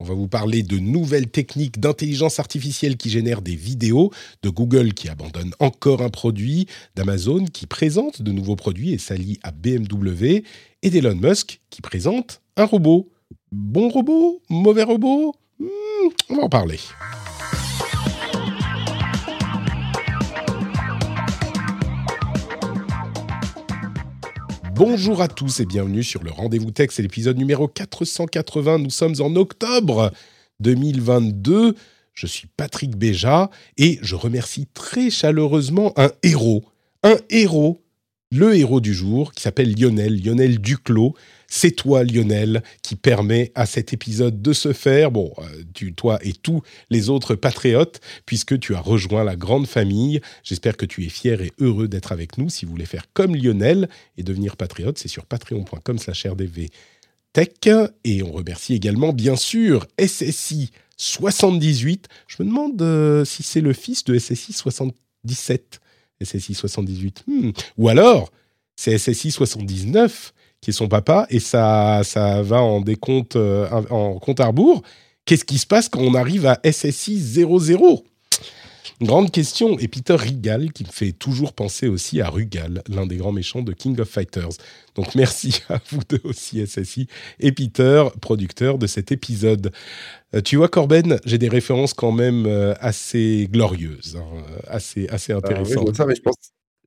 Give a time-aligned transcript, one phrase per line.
[0.00, 4.12] On va vous parler de nouvelles techniques d'intelligence artificielle qui génèrent des vidéos,
[4.44, 9.40] de Google qui abandonne encore un produit, d'Amazon qui présente de nouveaux produits et s'allie
[9.42, 10.44] à BMW,
[10.82, 13.10] et d'Elon Musk qui présente un robot.
[13.50, 15.34] Bon robot Mauvais robot?
[15.58, 15.66] Hmm,
[16.30, 16.78] On va en parler.
[24.78, 28.78] Bonjour à tous et bienvenue sur le Rendez-vous Tech, c'est l'épisode numéro 480.
[28.78, 30.12] Nous sommes en octobre
[30.60, 31.74] 2022.
[32.14, 36.64] Je suis Patrick Béja et je remercie très chaleureusement un héros.
[37.02, 37.82] Un héros,
[38.30, 41.16] le héros du jour, qui s'appelle Lionel, Lionel Duclos.
[41.50, 45.10] C'est toi, Lionel, qui permet à cet épisode de se faire.
[45.10, 49.66] Bon, euh, tu, toi et tous les autres patriotes, puisque tu as rejoint la grande
[49.66, 50.20] famille.
[50.44, 52.50] J'espère que tu es fier et heureux d'être avec nous.
[52.50, 53.88] Si vous voulez faire comme Lionel
[54.18, 56.68] et devenir patriote, c'est sur patreon.com slash rdv
[57.32, 57.48] tech.
[58.04, 62.08] Et on remercie également, bien sûr, SSI 78.
[62.26, 65.80] Je me demande euh, si c'est le fils de SSI 77.
[66.22, 67.24] SSI 78.
[67.26, 67.50] Hmm.
[67.78, 68.30] Ou alors,
[68.76, 74.18] c'est SSI 79 qui est son papa, et ça, ça va en décompte, euh, en
[74.18, 74.82] compte à rebours.
[75.24, 78.04] Qu'est-ce qui se passe quand on arrive à SSI 00
[79.00, 79.78] Grande question.
[79.78, 83.62] Et Peter Rigal, qui me fait toujours penser aussi à Rugal, l'un des grands méchants
[83.62, 84.48] de King of Fighters.
[84.96, 87.06] Donc merci à vous deux aussi, SSI,
[87.38, 89.70] et Peter, producteur de cet épisode.
[90.34, 95.32] Euh, tu vois, Corben, j'ai des références quand même euh, assez glorieuses, hein, assez, assez
[95.32, 95.42] Ah oui,
[95.74, 95.84] je intéressantes.
[95.84, 96.34] vois ça, mais je, pense...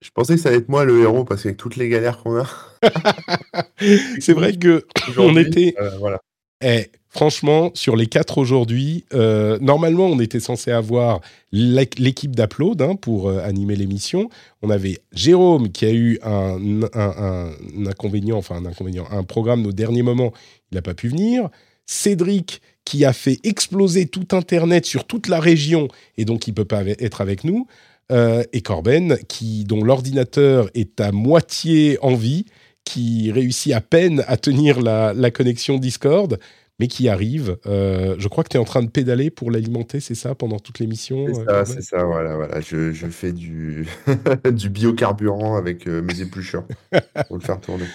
[0.02, 2.38] je pensais que ça allait être moi le héros parce qu'avec toutes les galères qu'on
[2.38, 2.48] a
[4.20, 4.86] C'est vrai que
[5.18, 6.20] on était, euh, voilà.
[6.64, 12.82] Eh, franchement, sur les quatre aujourd'hui, euh, normalement, on était censé avoir l'é- l'équipe d'Upload
[12.82, 14.30] hein, pour euh, animer l'émission.
[14.62, 16.60] On avait Jérôme qui a eu un,
[16.94, 17.52] un-
[17.88, 20.34] inconvénient, enfin un inconvénient, un programme au dernier moment,
[20.72, 21.50] il n'a pas pu venir.
[21.88, 25.88] Cédric qui a fait exploser tout Internet sur toute la région
[26.18, 27.68] et donc il peut pas être avec nous.
[28.12, 29.18] Euh, et Corben
[29.66, 32.46] dont l'ordinateur est à moitié en vie,
[32.84, 36.38] qui réussit à peine à tenir la connexion Discord,
[36.82, 37.58] mais qui arrive.
[37.68, 40.58] Euh, je crois que tu es en train de pédaler pour l'alimenter, c'est ça, pendant
[40.58, 42.60] toute l'émission C'est euh, ça, c'est ça, voilà, voilà.
[42.60, 43.86] Je, je fais du,
[44.52, 46.64] du biocarburant avec euh, mes épluchures
[47.28, 47.86] pour le faire tourner.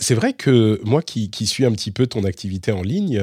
[0.00, 3.22] C'est vrai que moi qui, qui suis un petit peu ton activité en ligne,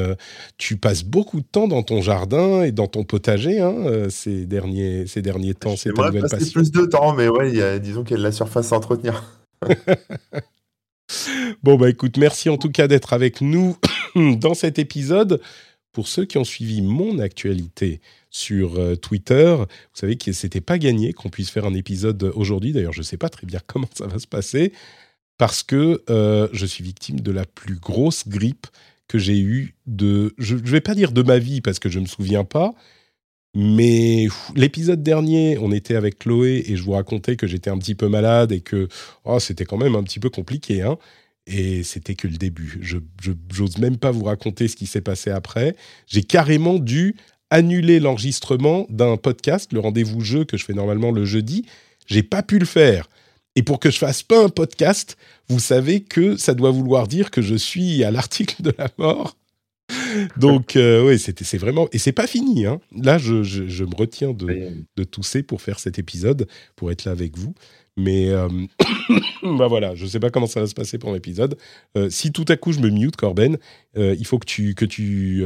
[0.58, 5.08] tu passes beaucoup de temps dans ton jardin et dans ton potager hein, ces, derniers,
[5.08, 5.76] ces derniers temps.
[5.76, 6.54] C'est ta nouvelle passer passion.
[6.54, 8.72] plus de temps, mais ouais, il y a, disons qu'il y a de la surface
[8.72, 9.42] à entretenir.
[11.64, 13.78] Bon, bah écoute, merci en tout cas d'être avec nous
[14.16, 15.42] dans cet épisode.
[15.92, 18.00] Pour ceux qui ont suivi mon actualité
[18.30, 22.72] sur euh, Twitter, vous savez que c'était pas gagné qu'on puisse faire un épisode aujourd'hui.
[22.72, 24.72] D'ailleurs, je ne sais pas très bien comment ça va se passer
[25.38, 28.68] parce que euh, je suis victime de la plus grosse grippe
[29.08, 30.36] que j'ai eue de.
[30.38, 32.74] Je ne vais pas dire de ma vie parce que je ne me souviens pas.
[33.54, 37.96] Mais l'épisode dernier, on était avec Chloé et je vous racontais que j'étais un petit
[37.96, 38.88] peu malade et que
[39.26, 40.82] oh, c'était quand même un petit peu compliqué.
[40.82, 40.98] Hein
[41.48, 42.80] et c'était que le début.
[42.82, 42.98] Je
[43.52, 45.76] j'ose même pas vous raconter ce qui s'est passé après.
[46.08, 47.16] J'ai carrément dû
[47.50, 51.66] annuler l'enregistrement d'un podcast, le rendez-vous jeu que je fais normalement le jeudi.
[52.08, 53.08] J'ai pas pu le faire.
[53.56, 55.18] Et pour que je fasse pas un podcast,
[55.50, 59.36] vous savez que ça doit vouloir dire que je suis à l'article de la mort.
[60.38, 62.66] Donc euh, oui, c'était c'est vraiment et c'est pas fini.
[62.66, 62.80] Hein.
[62.96, 67.06] Là, je, je, je me retiens de, de tousser pour faire cet épisode, pour être
[67.06, 67.54] là avec vous.
[67.98, 68.48] Mais euh,
[69.44, 71.58] bah voilà, je sais pas comment ça va se passer pour l'épisode.
[71.98, 73.58] Euh, si tout à coup je me mute, Corben,
[73.98, 75.44] euh, il faut que tu que tu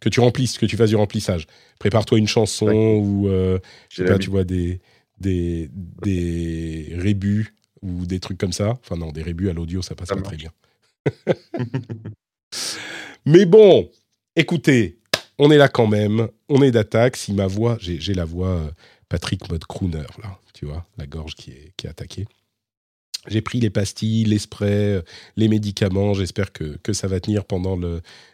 [0.00, 1.46] que tu remplisses, que tu fasses du remplissage.
[1.78, 3.60] Prépare-toi une chanson ou je
[3.90, 4.80] sais pas, tu vois des
[5.20, 5.70] des
[6.02, 8.70] des rébus ou des trucs comme ça.
[8.80, 10.50] Enfin non, des rébus à l'audio, ça passe Ça pas très bien.
[13.26, 13.90] Mais bon,
[14.36, 14.98] écoutez,
[15.38, 17.16] on est là quand même, on est d'attaque.
[17.16, 18.70] Si ma voix, j'ai la voix euh,
[19.08, 22.26] Patrick mode crooner, là, tu vois, la gorge qui est attaquée.
[23.26, 25.02] J'ai pris les pastilles, les sprays, euh,
[25.36, 26.14] les médicaments.
[26.14, 27.78] J'espère que, que ça va tenir pendant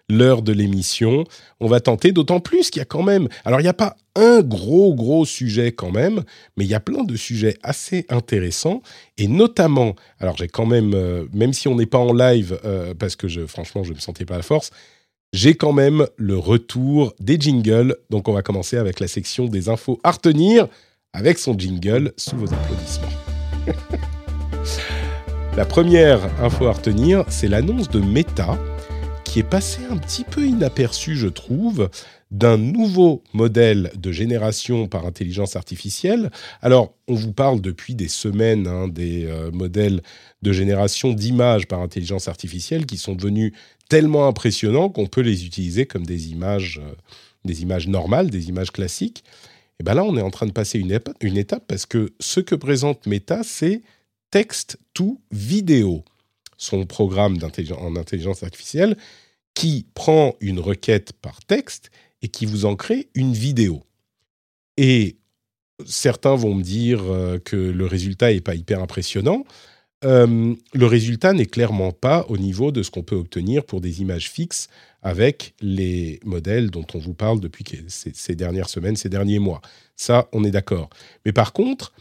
[0.09, 1.25] l'heure de l'émission.
[1.61, 3.29] On va tenter, d'autant plus qu'il y a quand même.
[3.45, 6.25] Alors, il n'y a pas un gros, gros sujet quand même,
[6.57, 8.83] mais il y a plein de sujets assez intéressants,
[9.19, 12.95] et notamment, alors j'ai quand même, euh, même si on n'est pas en live, euh,
[12.95, 14.71] parce que je, franchement, je ne me sentais pas à la force,
[15.33, 19.69] j'ai quand même le retour des jingles, donc on va commencer avec la section des
[19.69, 20.67] infos à retenir,
[21.13, 23.09] avec son jingle, sous vos applaudissements.
[25.57, 28.59] la première info à retenir, c'est l'annonce de Meta,
[29.25, 31.91] qui est passé un petit peu inaperçu, je trouve,
[32.31, 36.31] d'un nouveau modèle de génération par intelligence artificielle.
[36.63, 40.03] Alors, on vous parle depuis des semaines hein, des euh, modèles
[40.43, 43.53] de génération d'images par intelligence artificielle qui sont devenus
[43.89, 46.95] tellement impressionnants qu'on peut les utiliser comme des images, euh,
[47.45, 49.25] des images normales, des images classiques.
[49.81, 52.41] Et bien là, on est en train de passer une, une étape parce que ce
[52.41, 53.83] que présente Meta, c'est
[54.31, 56.05] texte to vidéo,
[56.57, 58.97] son programme en intelligence artificielle
[59.55, 61.91] qui prend une requête par texte
[62.23, 63.83] et qui vous en crée une vidéo.
[64.77, 65.17] Et
[65.87, 69.45] certains vont me dire euh, que le résultat n'est pas hyper impressionnant.
[70.05, 74.01] Euh, le résultat n'est clairement pas au niveau de ce qu'on peut obtenir pour des
[74.01, 74.69] images fixes
[75.03, 79.61] avec les modèles dont on vous parle depuis ces, dernières semaines, ces derniers mois.
[79.97, 80.89] Ça, on est d'accord.
[81.27, 81.93] Mais par contre,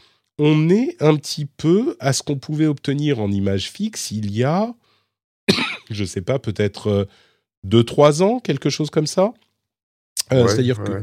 [0.42, 4.42] on est un petit peu à ce qu'on pouvait obtenir en images fixes il y
[4.42, 4.74] a,
[5.90, 7.06] je ne sais pas, peut-être
[7.66, 9.34] 2-3 euh, ans, quelque chose comme ça.
[10.32, 11.02] Euh, c'est-à-dire que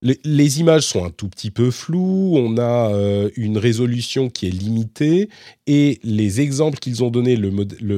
[0.00, 4.50] les, images sont un tout petit peu floues, on a euh, une résolution qui est
[4.50, 5.28] limitée,
[5.66, 7.50] et les exemples qu'ils ont donnés, le,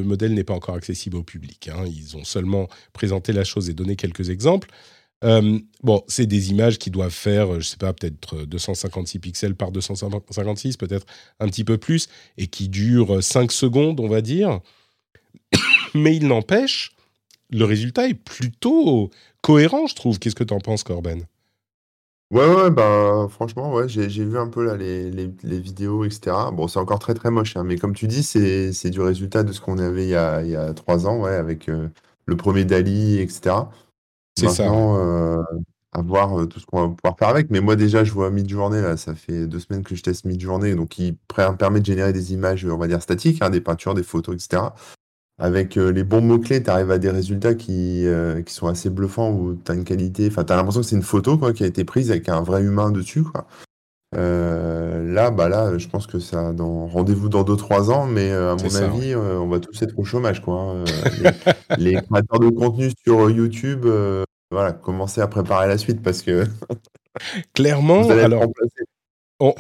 [0.03, 1.69] modèle n'est pas encore accessible au public.
[1.69, 1.85] Hein.
[1.87, 4.69] ils ont seulement présenté la chose et donné quelques exemples.
[5.25, 9.73] Euh, bon, c'est des images qui doivent faire, je sais pas, peut-être 256 pixels par
[9.73, 11.07] 256, peut-être
[11.41, 14.61] un petit peu plus, et qui durent 5 secondes, on va dire.
[15.95, 16.95] Mais il n'empêche,
[17.51, 19.11] le résultat est plutôt
[19.43, 20.19] cohérent, je trouve.
[20.19, 21.25] Qu'est-ce que tu en penses, Corben?
[22.33, 26.37] Ouais, bah, franchement, ouais, j'ai vu un peu là les, les, vidéos, etc.
[26.53, 29.53] Bon, c'est encore très très moche, hein, mais comme tu dis, c'est du résultat de
[29.53, 31.89] ce qu'on avait il y a, il trois ans, ouais, avec euh,
[32.27, 33.55] le premier Dali, etc.
[34.39, 34.65] C'est ça.
[34.65, 35.43] Maintenant, euh,
[35.93, 37.51] à voir euh, tout ce qu'on va pouvoir faire avec.
[37.51, 40.75] Mais moi, déjà, je vois mid-journée, là, ça fait deux semaines que je teste mid-journée,
[40.75, 41.17] donc il
[41.59, 44.63] permet de générer des images, on va dire, statiques, hein, des peintures, des photos, etc
[45.39, 48.89] avec euh, les bons mots-clés, tu arrives à des résultats qui, euh, qui sont assez
[48.89, 50.29] bluffants où tu as une qualité.
[50.31, 52.41] Enfin, tu as l'impression que c'est une photo quoi, qui a été prise avec un
[52.41, 53.23] vrai humain dessus.
[53.23, 53.47] Quoi.
[54.17, 58.57] Euh, là, bah là, je pense que ça dans rendez-vous dans 2-3 ans, mais à
[58.57, 60.43] mon avis, on va tous être au chômage.
[60.43, 60.85] Quoi, hein.
[61.79, 63.87] les, créateurs de contenu sur YouTube,
[64.51, 66.45] voilà, commencez à préparer la suite parce que.
[67.55, 68.45] Clairement, alors.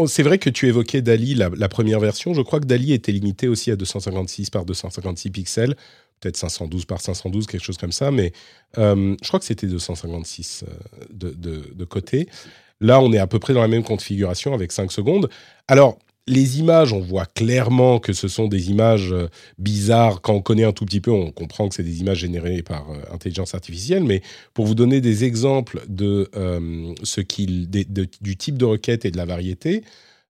[0.06, 2.32] C'est vrai que tu évoquais Dali, la, première version.
[2.32, 5.76] Je crois que Dali était limité aussi à 256 par 256 pixels,
[6.20, 8.32] peut-être 512 par 512, quelque chose comme ça, mais
[8.78, 11.30] euh, je crois que c'était 256 euh, de,
[11.74, 12.28] de, côté.
[12.80, 15.28] Là, on est à peu près dans la même configuration avec 5 secondes.
[15.68, 19.28] Alors, les images, on voit clairement que ce sont des images euh,
[19.58, 20.20] bizarres.
[20.20, 22.90] Quand on connaît un tout petit peu, on comprend que c'est des images générées par
[22.90, 24.02] euh, intelligence artificielle.
[24.02, 29.10] Mais pour vous donner des exemples de euh, ce qu'il, du type de requête et
[29.10, 29.84] de la variété,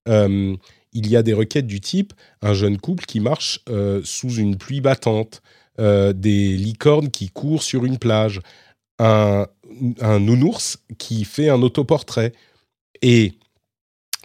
[0.09, 3.65] il y a des requêtes du type un jeune couple qui marche
[4.05, 5.43] sous une pluie battante,
[5.79, 8.41] des licornes qui courent sur une plage,
[9.01, 9.47] un,
[10.01, 12.33] un nounours qui fait un autoportrait.
[13.03, 13.35] Et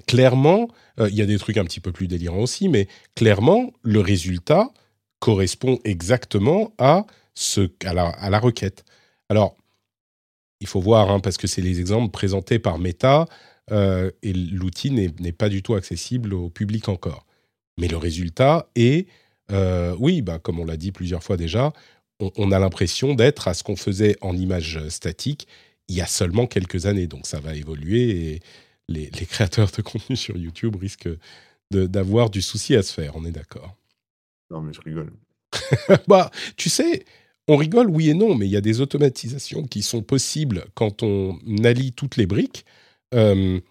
[0.08, 0.68] clairement,
[1.00, 4.00] euh, il y a des trucs un petit peu plus délirants aussi, mais clairement, le
[4.00, 4.70] résultat
[5.20, 7.06] correspond exactement à,
[7.36, 8.84] ce, à, la, requête.
[9.30, 9.56] Alors,
[10.60, 13.26] il faut voir, hein, parce que c'est les exemples présentés par Meta,
[13.72, 17.26] euh, et l'outil n'est pas du tout accessible au public encore.
[17.78, 19.08] Mais le résultat est,
[19.52, 21.72] euh, oui, bah, comme on l'a dit plusieurs fois déjà,
[22.22, 25.48] on, on a l'impression d'être à ce qu'on faisait en image statique
[25.88, 27.08] il y a seulement quelques années.
[27.08, 28.40] Donc ça va évoluer et,
[28.88, 31.10] les, créateurs de contenu sur YouTube risquent
[31.72, 33.78] d'avoir du souci à se faire, on est d'accord.
[34.50, 35.14] Non, mais je rigole.
[36.08, 37.06] bah, tu sais,
[37.48, 41.04] on rigole, oui et non, mais il y a des automatisations qui sont possibles quand
[41.04, 42.66] on allie toutes les briques.
[43.14, 43.62] Euh,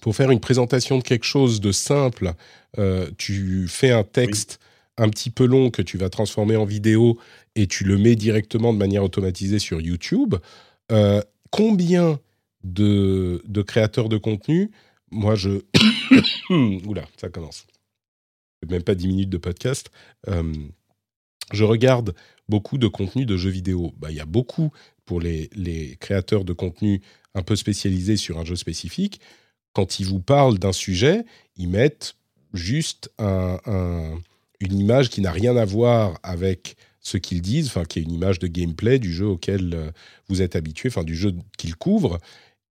[0.00, 2.34] pour faire une présentation de quelque chose de simple,
[2.78, 4.60] euh, tu fais un texte
[4.96, 7.18] un petit peu long que tu vas transformer en vidéo
[7.60, 10.34] et tu le mets directement de manière automatisée sur YouTube.
[10.90, 12.18] Euh, combien
[12.64, 14.70] de, créateurs de contenu,
[15.10, 15.60] moi je...
[16.86, 17.66] Oula, ça commence.
[18.66, 19.90] Même pas 10 minutes de podcast.
[20.28, 20.54] Euh,
[21.52, 22.14] je regarde
[22.48, 23.92] beaucoup de contenu de jeux vidéo.
[23.98, 24.72] Bah, il y a beaucoup
[25.04, 27.02] pour les, créateurs de contenu
[27.34, 29.20] un peu spécialisés sur un jeu spécifique.
[29.74, 31.26] Quand ils vous parlent d'un sujet,
[31.56, 32.16] ils mettent
[32.54, 34.22] juste une
[34.60, 38.38] image qui n'a rien à voir avec ce qu'ils disent, enfin qui est une image
[38.38, 39.90] de gameplay du jeu auquel euh,
[40.28, 42.18] vous êtes habitué, enfin du jeu qu'ils couvrent,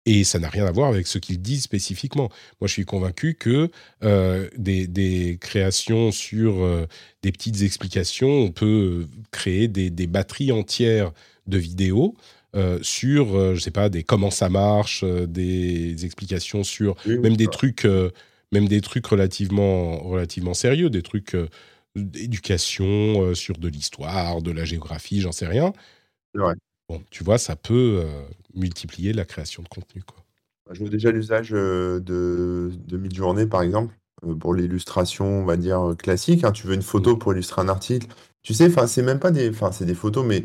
[0.05, 2.29] Et ça n'a rien à voir avec ce qu'ils disent spécifiquement.
[2.61, 3.69] Moi, je suis convaincu que
[4.03, 6.87] euh, des, créations sur euh,
[7.21, 11.11] des petites explications, on peut créer des, batteries entières
[11.47, 12.15] de vidéos
[12.55, 17.85] euh, sur, je sais pas, des comment ça marche, des explications sur même des trucs,
[18.51, 21.35] même des trucs relativement, relativement sérieux, des trucs
[21.95, 25.73] d'éducation sur de l'histoire, de la géographie, j'en sais rien.
[26.33, 28.05] Bon, tu vois, ça peut
[28.55, 30.03] multiplier la création de contenu.
[30.03, 30.23] Quoi.
[30.65, 33.95] Bah, je vois déjà l'usage de, de mid-journée, par exemple,
[34.39, 36.43] pour l'illustration, on va dire, classique.
[36.43, 36.51] Hein.
[36.51, 37.19] Tu veux une photo mmh.
[37.19, 38.07] pour illustrer un article.
[38.43, 39.49] Tu sais, c'est même pas des.
[39.49, 40.43] Enfin, c'est des photos, mais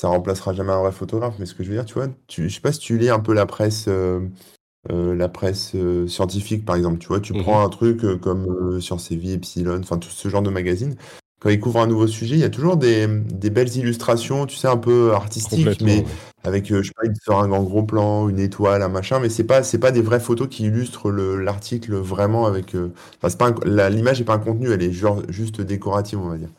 [0.00, 1.36] ça remplacera jamais un vrai photographe.
[1.38, 3.10] Mais ce que je veux dire, tu vois, tu, je sais pas si tu lis
[3.10, 3.88] un peu la presse.
[4.88, 5.74] La presse
[6.06, 9.80] scientifique, par exemple, tu vois, tu mmh prends un truc comme Science et Vie, Epsilon,
[9.80, 10.96] enfin tout ce genre de magazine
[11.40, 14.66] quand ils couvrent un nouveau sujet, il y a toujours des, belles illustrations, tu sais,
[14.66, 16.04] un peu artistiques, mais
[16.42, 19.28] avec, euh, je sais pas, une seringue en gros plan, une étoile, un machin, mais
[19.28, 22.74] c'est pas, c'est pas des vraies photos qui illustrent l'article vraiment avec.
[22.74, 23.54] Euh, pas
[23.88, 26.50] l'image n'est pas un contenu, elle est genre, juste décorative, on va dire.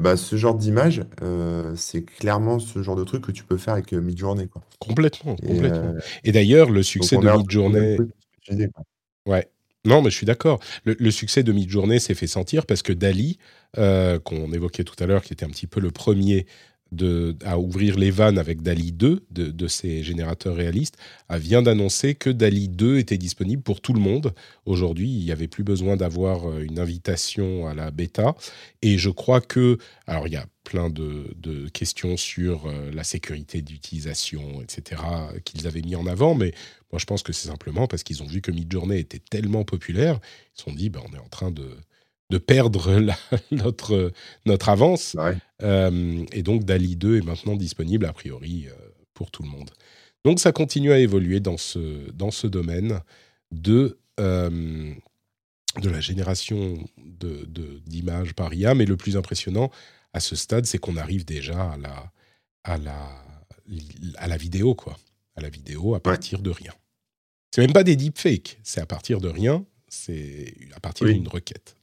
[0.00, 3.74] Bah, ce genre d'image, euh, c'est clairement ce genre de truc que tu peux faire
[3.74, 4.62] avec Midjourney, quoi.
[4.78, 5.94] Complètement, complètement.
[6.24, 7.98] Et d'ailleurs, le succès de Midjourney.
[9.26, 9.48] Ouais,
[9.84, 10.60] non, mais je suis d'accord.
[10.84, 13.38] Le, succès de Midjourney s'est fait sentir parce que Dali,
[13.78, 16.46] euh, qu'on évoquait tout à l'heure, qui était un petit peu le premier
[17.44, 20.96] à ouvrir les vannes avec Dali 2 de, de ces générateurs réalistes,
[21.38, 24.32] vient d'annoncer que Dali 2 était disponible pour tout le monde.
[24.66, 28.34] Aujourd'hui, il n'y avait plus besoin d'avoir euh, une invitation à la bêta.
[28.82, 33.04] Et je crois que, alors il y a plein de, de questions sur euh, la
[33.04, 35.02] sécurité d'utilisation, etc.,
[35.44, 36.52] qu'ils avaient mis en avant, mais
[36.92, 40.20] moi je pense que c'est simplement parce qu'ils ont vu que Midjourney était tellement populaire,
[40.54, 41.76] ils se sont dit, ben, on est en train de
[42.30, 43.00] de perdre
[43.50, 44.12] notre,
[44.46, 45.16] notre avance.
[45.62, 48.74] Euh, et donc DALI 2 est maintenant disponible a priori euh,
[49.12, 49.70] pour tout le monde.
[50.24, 53.00] Donc ça continue à évoluer dans ce, dans ce domaine
[53.50, 54.94] de, euh,
[55.82, 58.74] de la génération d'images de, par IA.
[58.74, 59.70] Mais le plus impressionnant
[60.12, 62.12] à ce stade, c'est qu'on arrive déjà à la,
[62.64, 63.24] à, la,
[64.16, 64.96] à la vidéo, quoi.
[65.36, 66.72] À la vidéo à partir de rien.
[67.52, 71.76] C'est même pas des deepfakes, c'est à partir de rien, c'est à partir d'une requête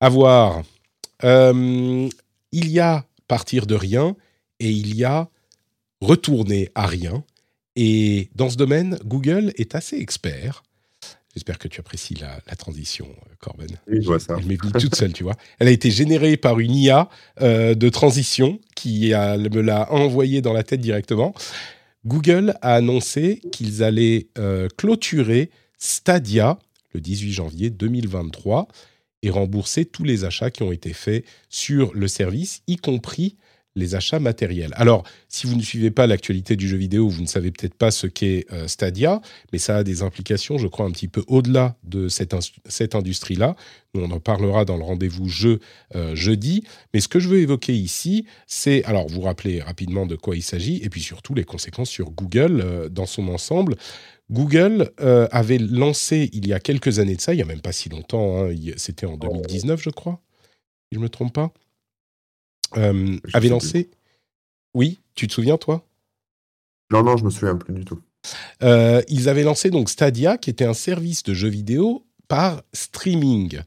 [0.00, 0.62] à voir.
[1.24, 2.08] Euh,
[2.52, 4.16] il y a partir de rien
[4.60, 5.28] et il y a
[6.00, 7.24] retourner à rien.
[7.76, 10.62] Et dans ce domaine, Google est assez expert.
[11.34, 13.06] J'espère que tu apprécies la, transition,
[13.38, 13.68] Corben.
[13.86, 14.36] Oui, je vois ça.
[14.38, 15.36] Elle m'est venue toute seule, tu vois.
[15.58, 17.08] Elle a été générée par une IA
[17.40, 21.34] euh, de transition qui me l'a envoyée dans la tête directement.
[22.04, 26.58] Google a annoncé qu'ils allaient euh, clôturer Stadia
[26.94, 28.66] le 18 janvier 2023
[29.22, 33.36] et rembourser tous les achats qui ont été faits sur le service, y compris
[33.74, 34.72] les achats matériels.
[34.76, 37.90] Alors, si vous ne suivez pas l'actualité du jeu vidéo, vous ne savez peut-être pas
[37.90, 39.20] ce qu'est euh, Stadia,
[39.52, 42.34] mais ça a des implications, je crois, un petit peu au-delà de cette,
[42.66, 43.56] cette industrie-là.
[43.94, 45.60] On en parlera dans le rendez-vous jeu
[45.94, 46.64] euh, jeudi.
[46.92, 50.42] Mais ce que je veux évoquer ici, c'est, alors vous rappelez rapidement de quoi il
[50.42, 53.76] s'agit, et puis surtout les conséquences sur Google euh, dans son ensemble.
[54.30, 57.72] Google avait lancé il y a quelques années de ça, il n'y a même pas
[57.72, 60.20] si longtemps, hein, c'était en 2019 je crois,
[60.82, 61.50] si je ne me trompe pas,
[62.72, 63.90] avait lancé...
[64.74, 65.84] Oui, tu te souviens toi?
[66.90, 68.00] Non, non, je me souviens plus du tout.
[68.62, 73.60] Euh, ils avaient lancé donc Stadia, qui était un service de jeux vidéo par streaming.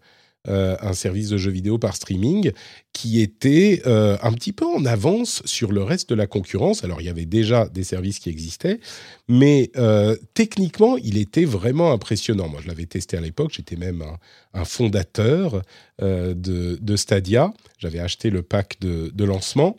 [0.47, 2.51] Euh, un service de jeux vidéo par streaming
[2.93, 6.83] qui était euh, un petit peu en avance sur le reste de la concurrence.
[6.83, 8.79] Alors il y avait déjà des services qui existaient,
[9.27, 12.49] mais euh, techniquement il était vraiment impressionnant.
[12.49, 14.03] Moi je l'avais testé à l'époque, j'étais même
[14.55, 15.61] un, fondateur
[15.99, 17.53] de, Stadia.
[17.77, 19.77] J'avais acheté le pack de, de lancement.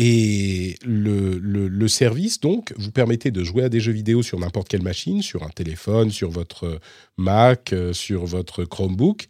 [0.00, 4.82] Et le, service, donc, vous permettait de jouer à des jeux vidéo sur n'importe quelle
[4.82, 6.78] machine, sur un téléphone, sur votre
[7.16, 9.26] Mac, euh, sur votre Chromebook,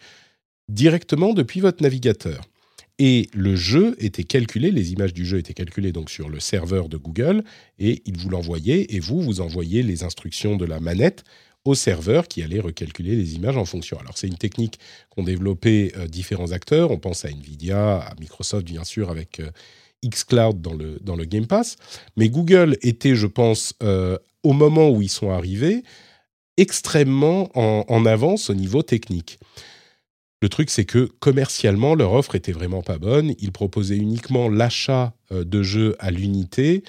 [0.68, 2.42] directement depuis votre navigateur.
[2.98, 6.90] Et le jeu était calculé, les images du jeu étaient calculées donc sur le serveur
[6.90, 7.44] de Google,
[7.78, 11.25] et il vous l'envoyait, et vous, vous envoyez les instructions de la manette
[11.64, 13.98] au serveur qui allait recalculer les images en fonction.
[14.00, 18.66] Alors c'est une technique qu'ont développé euh, différents acteurs, on pense à Nvidia, à Microsoft
[18.66, 19.40] bien sûr avec...
[19.40, 19.50] Euh,
[20.05, 21.76] xCloud dans le, dans le Game Pass.
[22.17, 25.83] Mais Google était, je pense, euh, au moment où ils sont arrivés,
[26.57, 29.38] extrêmement en, avance au niveau technique.
[30.43, 33.35] Le truc, c'est que commercialement, leur offre était vraiment pas bonne.
[33.38, 36.83] Ils proposaient uniquement l'achat euh, de jeux à l'unité.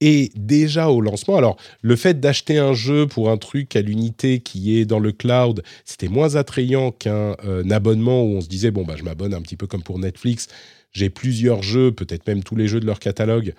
[0.00, 4.40] Et déjà au lancement, alors le fait d'acheter un jeu pour un truc à l'unité
[4.40, 8.70] qui est dans le cloud, c'était moins attrayant qu'un euh, abonnement où on se disait
[8.70, 10.48] bon bah je m'abonne un petit peu comme pour Netflix,
[10.94, 13.52] j'ai plusieurs jeux, peut-être même tous les jeux de leur catalogue,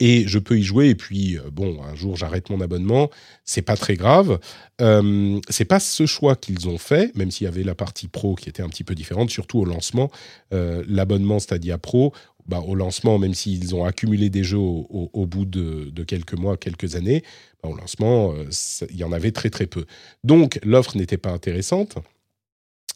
[0.00, 0.88] et je peux y jouer.
[0.88, 3.10] Et puis, euh, bon, un jour, j'arrête mon abonnement.
[3.44, 4.40] C'est pas très grave.
[4.80, 8.34] Euh, c'est pas ce choix qu'ils ont fait, même s'il y avait la partie pro
[8.34, 10.10] qui était un petit peu différente, surtout au lancement.
[10.54, 12.14] Euh, l'abonnement Stadia Pro,
[12.50, 16.96] bah, au lancement, même s'ils ont accumulé des jeux au, bout de, quelques mois, quelques
[16.96, 17.22] années,
[17.62, 18.48] bah, au lancement, euh,
[18.90, 19.84] il y en avait très très peu.
[20.24, 21.98] Donc, l'offre n'était pas intéressante.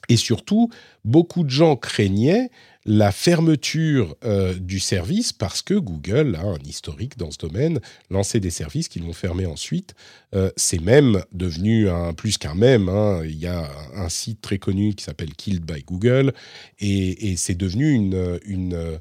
[0.09, 0.71] Et surtout,
[1.05, 2.51] beaucoup de gens craignaient
[2.87, 7.81] la fermeture euh, du service parce que Google un historique dans ce domaine,
[8.11, 9.95] lancer des services qu'ils vont fermer ensuite.
[10.35, 12.89] Euh, c'est même devenu un, plus qu'un même.
[12.89, 13.23] Hein.
[13.25, 16.35] Il y a un site très connu qui s'appelle Killed by Google
[16.79, 18.99] et, c'est devenu une, une,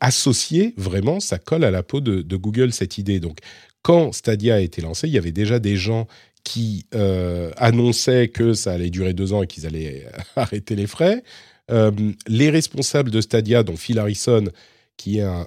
[0.00, 3.20] associé vraiment, ça colle à la peau de, de, Google cette idée.
[3.20, 3.38] Donc
[3.82, 6.06] quand Stadia a été lancé, il y avait déjà des gens
[6.44, 10.06] qui euh, annonçaient que ça allait durer deux ans et qu'ils allaient
[10.36, 11.22] arrêter les frais.
[11.70, 11.92] Euh,
[12.26, 14.44] les responsables de Stadia, dont Phil Harrison,
[14.96, 15.46] qui est un,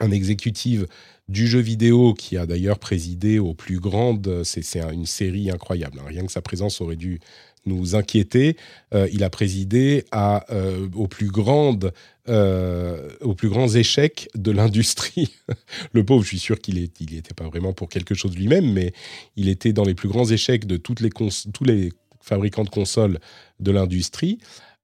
[0.00, 0.84] un, exécutif
[1.28, 6.06] du jeu vidéo, qui a d'ailleurs présidé aux plus grandes, c'est une série incroyable, hein.
[6.08, 7.20] rien que sa présence aurait dû
[7.66, 8.56] nous inquiéter.
[8.94, 11.92] Euh, il a présidé à, euh, aux, plus grandes,
[12.28, 15.34] aux plus grands échecs de l'industrie.
[15.92, 18.92] le pauvre, je suis sûr qu'il n'était pas vraiment pour quelque chose lui-même, mais
[19.36, 23.18] il était dans les plus grands échecs de toutes les tous les fabricants de consoles
[23.58, 24.38] de l'industrie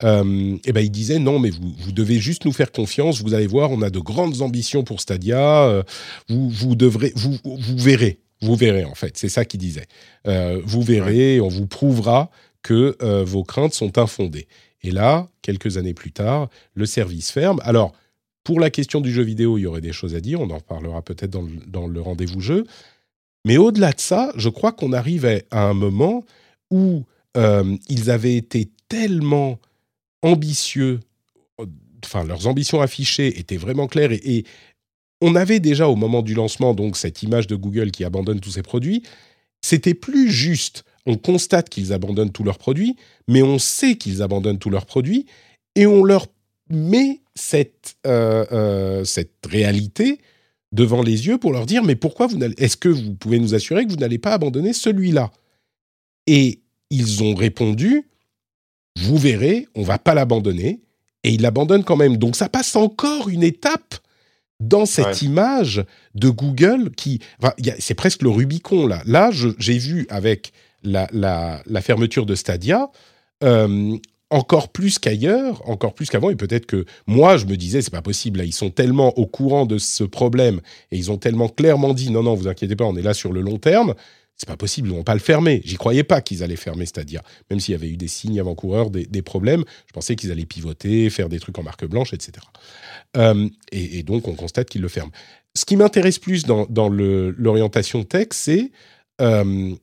[0.05, 3.23] euh, et ben il disait non, mais vous, vous, devez juste nous faire confiance.
[3.23, 5.65] Vous allez voir, on a de grandes ambitions pour Stadia.
[5.65, 5.83] Euh,
[6.29, 9.17] vous, vous devrez, vous, vous verrez, vous verrez en fait.
[9.17, 9.87] C'est ça qu'il disait.
[10.27, 12.31] Euh, vous verrez, on vous prouvera
[12.67, 14.49] que euh, vos craintes sont infondées.
[14.83, 17.61] Et là, quelques années plus tard, le service ferme.
[17.63, 17.93] Alors,
[18.43, 20.41] pour la question du jeu vidéo, il y aurait des choses à dire.
[20.41, 22.67] On en reparlera peut-être dans le, rendez-vous jeu.
[23.45, 26.25] Mais au-delà de ça, je crois qu'on arrivait à un moment
[26.73, 27.05] où
[27.37, 29.61] euh, ils avaient été tellement
[30.23, 30.99] ambitieux,
[32.05, 34.45] enfin leurs ambitions affichées étaient vraiment claires et,
[35.23, 38.51] on avait déjà au moment du lancement donc cette image de Google qui abandonne tous
[38.51, 39.03] ses produits.
[39.63, 40.85] C'était plus juste.
[41.07, 42.97] On constate qu'ils abandonnent tous leurs produits,
[43.29, 45.27] mais on sait qu'ils abandonnent tous leurs produits
[45.75, 46.27] et on leur
[46.69, 50.19] met cette, euh, euh, cette réalité
[50.73, 53.87] devant les yeux pour leur dire mais pourquoi vous est-ce que vous pouvez nous assurer
[53.87, 55.31] que vous n'allez pas abandonner celui-là?
[56.27, 58.05] Et ils ont répondu
[58.97, 60.81] vous verrez, on va pas l'abandonner.
[61.23, 62.17] Et il l'abandonne quand même.
[62.17, 63.97] Donc ça passe encore une étape
[64.59, 67.21] dans cette image de Google qui...
[67.79, 69.03] c'est presque le Rubicon là.
[69.05, 70.53] Là, j'ai vu avec
[70.87, 72.91] la, fermeture de Stadia,
[73.45, 73.97] euh,
[74.31, 78.03] encore plus qu'ailleurs, encore plus qu'avant, et peut-être que moi, je me disais, c'est pas
[78.03, 81.95] possible, là, ils sont tellement au courant de ce problème, et ils ont tellement clairement
[81.95, 83.95] dit, non, non, vous inquiétez pas, on est là sur le long terme,
[84.37, 85.63] c'est pas possible, ils vont pas le fermer.
[85.65, 88.91] J'y croyais pas qu'ils allaient fermer Stadia, même s'il y avait eu des signes avant-coureurs,
[88.91, 89.65] des, problèmes.
[89.87, 92.33] Je pensais qu'ils allaient pivoter, faire des trucs en marque blanche, etc.
[93.17, 95.13] Euh, et, donc on constate qu'ils le ferment.
[95.55, 98.73] Ce qui m'intéresse plus dans, l'orientation tech, c'est
[99.23, 99.75] euh,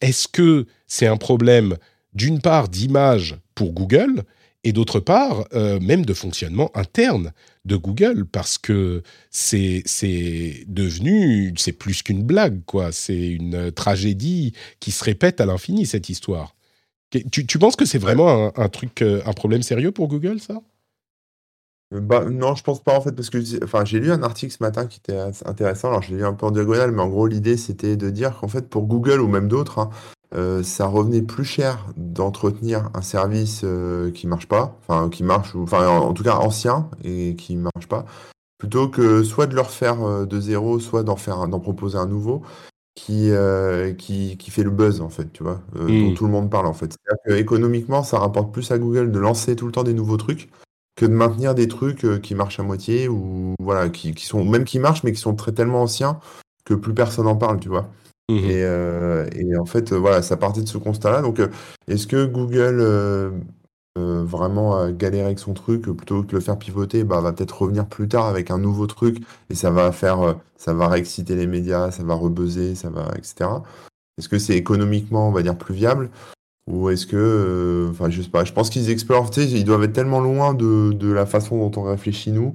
[0.00, 1.76] est-ce que c'est un problème
[2.14, 4.24] d'une part d'image pour Google
[4.64, 7.32] et d'autre part, euh, même de fonctionnement interne
[7.64, 9.84] de Google, parce que c'est
[10.66, 12.90] devenu, c'est plus qu'une blague, quoi.
[12.92, 16.54] C'est une tragédie qui se répète à l'infini, cette histoire.
[17.30, 20.60] Tu, tu penses que c'est vraiment un, truc, euh, un problème sérieux pour Google, ça?
[21.90, 24.62] Bah, non, je pense pas en fait, parce que enfin, j'ai lu un article ce
[24.62, 25.88] matin qui était intéressant.
[25.88, 28.36] Alors, je l'ai lu un peu en diagonale, mais en gros, l'idée c'était de dire
[28.38, 29.90] qu'en fait, pour Google ou même d'autres, hein,
[30.34, 35.54] euh, ça revenait plus cher d'entretenir un service euh, qui marche pas, enfin qui marche,
[35.54, 38.04] ou, enfin en, tout cas ancien et qui marche pas,
[38.58, 42.06] plutôt que soit de le refaire euh, de zéro, soit d'en faire, d'en proposer un
[42.06, 42.42] nouveau
[42.94, 43.30] qui,
[43.96, 46.14] qui, qui fait le buzz en fait, tu vois, dont mmh.
[46.14, 46.92] tout le monde parle en fait.
[46.92, 50.50] C'est-à-dire économiquement, ça rapporte plus à Google de lancer tout le temps des nouveaux trucs
[50.98, 54.64] que de maintenir des trucs qui marchent à moitié ou voilà, qui, qui sont même
[54.64, 56.18] qui marchent mais qui sont très tellement anciens
[56.64, 57.88] que plus personne en parle, tu vois.
[58.30, 61.22] Mmh euh, et, en fait, voilà, ça partait de ce constat-là.
[61.22, 61.48] Donc, euh,
[61.86, 63.30] est-ce que Google euh,
[63.96, 67.62] vraiment a galéré avec son truc plutôt que de le faire pivoter, bah, va peut-être
[67.62, 69.18] revenir plus tard avec un nouveau truc
[69.50, 73.50] et ça va faire, ça va réexciter les médias, ça va rebuzzer, ça va, etc.
[74.18, 76.10] Est-ce que c'est économiquement, on va dire, plus viable?
[76.68, 78.44] Ou est-ce que, enfin, je sais pas.
[78.44, 81.84] Je pense qu'ils explorent, ils doivent être tellement loin de, de la façon dont on
[81.84, 82.54] réfléchit nous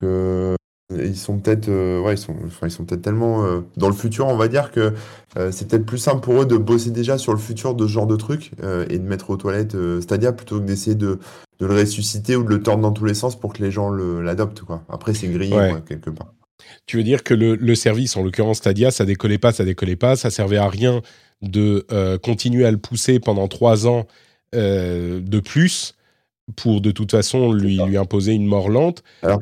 [0.00, 0.54] que
[0.92, 4.26] ils sont peut-être euh, ouais, ils sont, ils sont peut-être tellement euh, dans le futur,
[4.26, 4.92] on va dire, que
[5.38, 7.92] euh, c'est peut-être plus simple pour eux de bosser déjà sur le futur de ce
[7.92, 8.52] genre de truc
[8.90, 11.18] et de mettre aux toilettes Stadia plutôt que d'essayer de,
[11.58, 13.90] de, le ressusciter ou de le tordre dans tous les sens pour que les gens
[13.90, 14.62] l'adoptent.
[14.62, 14.82] Quoi.
[14.88, 15.56] Après, c'est grillé
[15.88, 16.34] quelque part.
[16.86, 19.96] Tu veux dire que le, le service, en l'occurrence Stadia, ça décollait pas, ça décollait
[19.96, 21.02] pas, ça servait à rien
[21.42, 21.86] de
[22.22, 24.06] continuer à le pousser pendant trois ans
[24.52, 25.94] de plus
[26.56, 29.02] pour de toute façon lui, lui imposer une mort lente.
[29.22, 29.40] Alors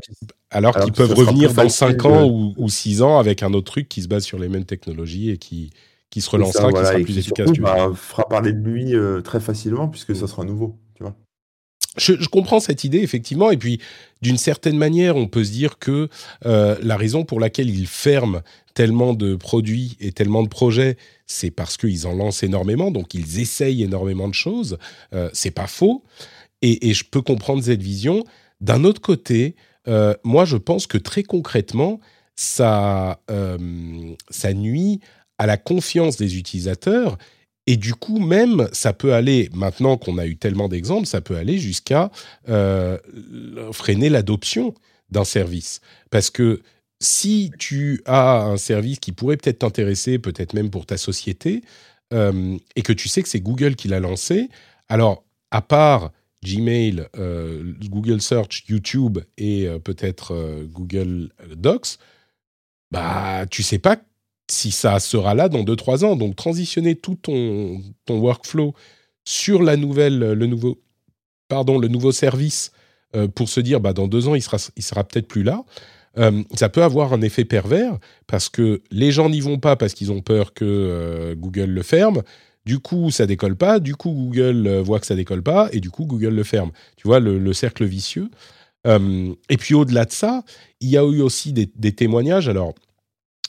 [0.51, 4.03] Alors, qu'ils peuvent revenir dans 5 ans ou, 6 ans avec un autre truc qui
[4.03, 5.71] se base sur les mêmes technologies et qui,
[6.11, 7.47] qui se relancera, qui sera plus efficace.
[7.47, 10.77] Surtout, bah, fera parler de lui très facilement puisque ça sera nouveau.
[11.99, 13.51] Je, comprends cette idée, effectivement.
[13.51, 13.79] Et puis,
[14.23, 16.09] d'une certaine manière, on peut se dire que
[16.47, 18.41] euh, la raison pour laquelle ils ferment
[18.75, 22.91] tellement de produits et tellement de projets, c'est parce qu'ils en lancent énormément.
[22.91, 24.79] Donc, ils essayent énormément de choses.
[25.13, 26.03] Euh, c'est pas faux.
[26.63, 28.25] Et, je peux comprendre cette vision.
[28.61, 29.57] D'un autre côté,
[29.89, 32.01] euh, moi, je pense que très concrètement,
[32.37, 33.59] ça, euh,
[34.31, 35.01] ça nuit
[35.39, 37.19] à la confiance des utilisateurs
[37.67, 41.37] et du coup, même, ça peut aller, maintenant qu'on a eu tellement d'exemples, ça peut
[41.37, 42.11] aller jusqu'à
[42.49, 42.99] euh,
[43.73, 44.75] freiner l'adoption
[45.11, 45.81] d'un service.
[46.11, 46.63] Parce que
[47.01, 51.63] si tu as un service qui pourrait peut-être t'intéresser, peut-être même pour ta société,
[52.13, 54.49] euh, et que tu sais que c'est Google qui l'a lancé,
[54.89, 56.11] alors, à part
[56.45, 61.99] Gmail, euh, Google Search, YouTube et peut-être Google Docs,
[62.91, 63.97] bah, tu sais pas
[64.53, 66.17] si ça sera là dans 2-3 ans.
[66.17, 68.75] Donc transitionner tout ton, ton workflow
[69.25, 70.81] sur la nouvelle, le nouveau,
[71.49, 72.73] pardon, le nouveau service
[73.15, 75.65] euh, pour se dire bah, dans deux ans il sera, il sera peut-être plus là.
[76.19, 79.95] Euh, ça peut avoir un effet pervers parce que les gens n'y vont pas parce
[79.95, 82.23] qu'ils ont peur que euh, Google le ferme.
[82.65, 83.81] Du coup, ça décolle pas.
[83.81, 86.71] Du coup, Google voit que ça décolle pas et du coup, Google le ferme.
[86.97, 88.31] Tu vois le, le cercle vicieux.
[88.87, 90.45] et puis au-delà de ça,
[90.81, 92.49] il y a eu aussi des, des témoignages.
[92.49, 92.75] Alors,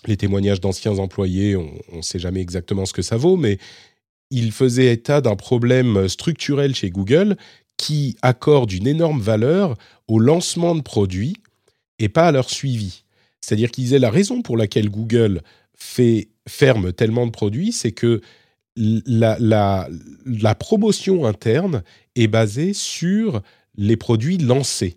[0.10, 3.58] les témoignages d'anciens employés, on ne sait jamais exactement ce que ça vaut, mais
[4.30, 7.38] il faisait état d'un problème structurel chez Google
[7.78, 9.76] qui accorde une énorme valeur
[10.08, 11.36] au lancement de produits
[12.00, 13.04] et pas à leur suivi.
[13.42, 15.42] C'est-à-dire qu'il disait la raison pour laquelle Google
[15.78, 18.22] ferme tellement de produits, c'est que
[18.76, 19.88] la
[20.60, 21.84] promotion interne
[22.16, 23.42] est basée sur
[23.76, 24.96] les produits lancés.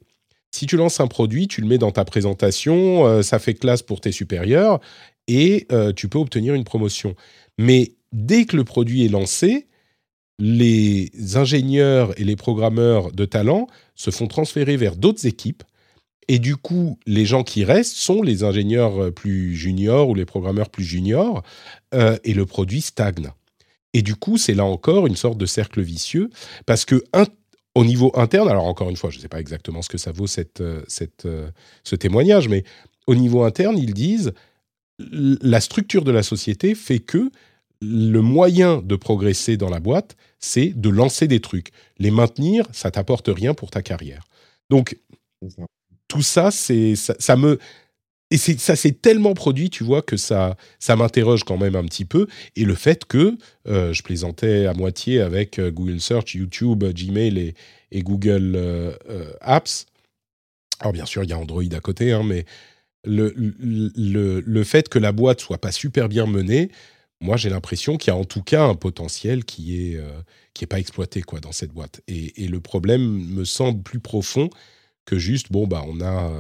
[0.51, 3.83] Si tu lances un produit, tu le mets dans ta présentation, euh, ça fait classe
[3.83, 4.81] pour tes supérieurs
[5.29, 7.15] et euh, tu peux obtenir une promotion.
[7.59, 9.67] Mais dès que le produit est lancé,
[10.39, 15.63] les ingénieurs et les programmeurs de talent se font transférer vers d'autres équipes.
[16.29, 20.71] Et du coup, les gens qui restent sont les ingénieurs plus juniors ou les programmeurs
[20.71, 21.43] plus juniors,
[21.95, 23.31] euh, et le produit stagne.
[23.95, 26.29] Et du coup, c'est là encore une sorte de cercle vicieux,
[26.67, 27.03] parce que
[27.77, 30.11] au niveau interne, alors encore une fois, je ne sais pas exactement ce que ça
[30.11, 31.51] vaut cette, euh, cette, euh,
[31.85, 32.65] ce témoignage, mais
[33.07, 34.33] au niveau interne, ils disent
[34.99, 37.31] la structure de la société fait que
[37.83, 41.69] le moyen de progresser dans la boîte, c'est de lancer des trucs.
[41.99, 44.25] Les maintenir, ça t'apporte rien pour ta carrière.
[44.71, 44.99] Donc,
[46.09, 47.59] tout ça, c'est ça, ça, me
[48.31, 52.05] et ça s'est tellement produit, tu vois, que ça, ça m'interroge quand même un petit
[52.05, 52.27] peu.
[52.57, 57.55] Et le fait que euh, je plaisantais à moitié avec euh, Google Search, YouTube, Gmail
[57.93, 58.93] et, Google euh,
[59.41, 59.87] Apps.
[60.81, 62.45] Alors bien sûr, il y a Android à côté, hein, mais
[63.05, 66.71] le, le, le, fait que la boîte soit pas super bien menée,
[67.21, 70.01] moi j'ai l'impression qu'il y a en tout cas un potentiel qui est
[70.53, 72.01] qui est pas exploité quoi dans cette boîte.
[72.09, 74.51] Et, et, le problème me semble plus profond
[75.05, 76.33] que juste bon bah on a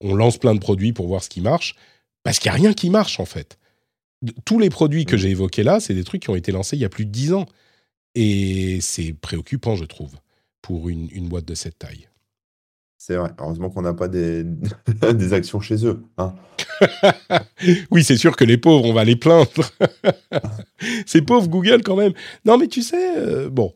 [0.00, 1.74] on lance plein de produits pour voir ce qui marche,
[2.22, 3.58] parce qu'il n'y a rien qui marche en fait.
[4.44, 6.80] Tous les produits que j'ai évoqués là, c'est des trucs qui ont été lancés il
[6.80, 7.46] y a plus de dix ans.
[8.14, 10.14] Et c'est préoccupant, je trouve,
[10.60, 12.08] pour une, boîte de cette taille.
[12.96, 13.30] C'est vrai.
[13.38, 14.44] Heureusement qu'on n'a pas des,
[15.14, 16.02] des, actions chez eux.
[16.16, 16.34] Hein.
[17.92, 19.48] oui, c'est sûr que les pauvres, on va les plaindre.
[21.06, 22.12] c'est pauvre Google quand même.
[22.44, 23.72] Non, mais tu sais, euh, bon,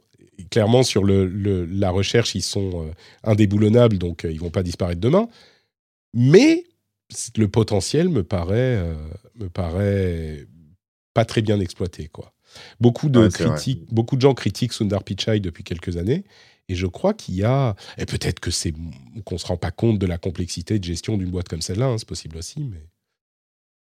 [0.51, 1.27] clairement sur le,
[1.67, 5.29] la recherche, ils sont euh, indéboulonnables, donc euh, ils vont pas disparaître demain.
[6.15, 6.65] Mais
[7.37, 8.95] le potentiel me paraît, euh,
[9.35, 10.47] me paraît
[11.15, 12.09] pas très bien exploité.
[12.09, 12.33] Quoi.
[12.81, 16.25] Beaucoup, de critiques, beaucoup de gens critiquent Sundar Pichai depuis quelques années.
[16.69, 17.75] Et je crois qu'il y a.
[17.99, 18.73] Et peut-être que c'est
[19.25, 21.87] qu'on ne se rend pas compte de la complexité de gestion d'une boîte comme celle-là,
[21.87, 22.87] hein, c'est possible aussi, mais.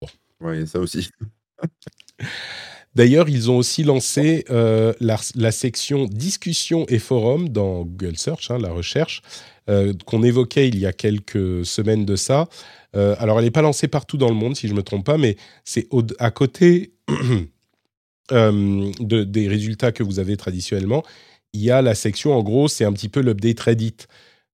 [0.01, 0.09] Bon.
[0.41, 1.11] Oui, ça aussi.
[2.95, 8.59] D'ailleurs, ils ont aussi lancé euh, la, section discussion et forum dans Google Search, hein,
[8.59, 9.23] la recherche,
[9.69, 12.49] euh, qu'on évoquait il y a quelques semaines de ça.
[12.97, 15.07] Euh, alors, elle n'est pas lancée partout dans le monde, si je ne me trompe
[15.07, 15.87] pas, mais c'est
[16.19, 16.93] à côté
[18.31, 21.05] de, des résultats que vous avez traditionnellement.
[21.53, 23.97] Il y a la section, en gros, c'est un petit peu l'update Reddit.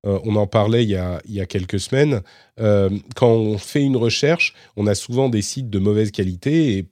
[0.05, 2.23] on en parlait il y a, il y a quelques semaines.
[2.57, 6.87] quand on fait une recherche, on a souvent des sites de mauvaise qualité et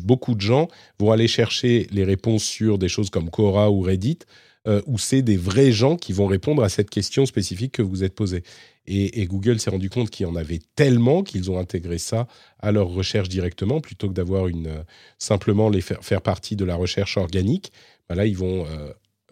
[0.00, 4.20] beaucoup de gens vont aller chercher les réponses sur des choses comme Quora ou Reddit,
[4.68, 8.04] euh, où c'est des vrais gens qui vont répondre à cette question spécifique que vous
[8.04, 8.44] êtes posée.
[8.86, 12.28] Et, Google s'est rendu compte qu'il y en avait tellement qu'ils ont intégré ça
[12.60, 14.82] à leur recherche directement, plutôt que d'avoir une euh,
[15.18, 17.72] simplement les faire, faire, partie de la recherche organique.
[18.08, 18.66] Ben là, ils vont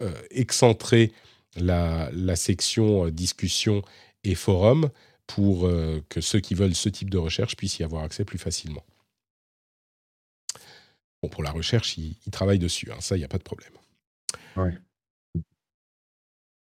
[0.01, 1.13] euh, excentrer
[1.55, 3.83] la, la, section discussion
[4.25, 4.89] et forum
[5.27, 5.69] pour
[6.09, 8.83] que ceux qui veulent ce type de recherche puissent y avoir accès plus facilement.
[11.21, 13.71] Bon, pour la recherche, ils, travaillent dessus, hein, ça, il n'y a pas de problème.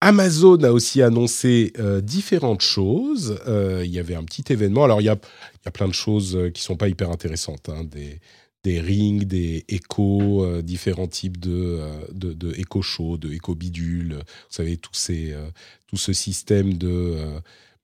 [0.02, 3.38] Amazon a aussi annoncé euh, différentes choses.
[3.46, 4.84] Euh, il y avait un petit événement.
[4.84, 5.14] Alors, il y a,
[5.64, 7.68] y a plein de choses euh, qui ne sont pas hyper intéressantes.
[7.68, 7.84] Hein.
[7.84, 8.18] Des,
[8.64, 11.80] des, rings, des échos, différents types de,
[12.12, 14.14] de, de échos chauds, de échos bidules.
[14.14, 15.34] Vous savez, tous ces,
[15.86, 17.16] tout ce système de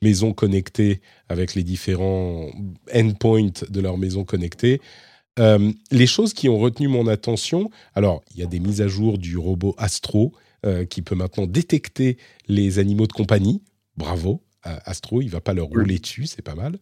[0.03, 2.51] maisons connectées avec les différents
[2.95, 4.25] endpoints de leurs maisons
[5.39, 5.79] connectées.
[5.91, 9.19] les choses qui ont retenu mon attention, alors il y a des mises à jour
[9.19, 10.33] du robot Astro
[10.67, 13.63] euh, qui peut maintenant détecter les animaux de compagnie.
[13.97, 16.79] Bravo, Astro, il va pas leur rouler dessus, c'est pas mal.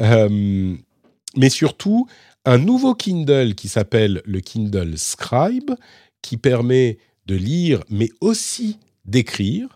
[0.00, 0.76] Euh,
[1.36, 2.06] mais surtout,
[2.44, 5.72] un nouveau Kindle qui s'appelle le Kindle Scribe,
[6.22, 9.68] qui permet de lire, mais aussi d'écrire.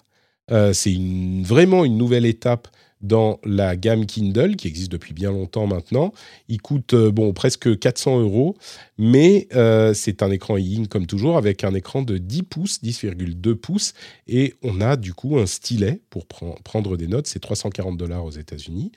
[0.51, 0.97] Euh, c'est
[1.43, 2.69] vraiment une nouvelle étape
[3.01, 6.13] dans la gamme Kindle, qui existe depuis bien longtemps maintenant.
[6.49, 8.57] Il coûte euh, bon, presque 400 euros,
[8.99, 13.55] mais euh, c'est un écran e comme toujours, avec un écran de 10 pouces, 10,2
[13.55, 13.95] pouces,
[14.27, 17.27] et on a du coup un stylet pour prendre des notes.
[17.27, 18.93] C'est 340 dollars aux États-Unis.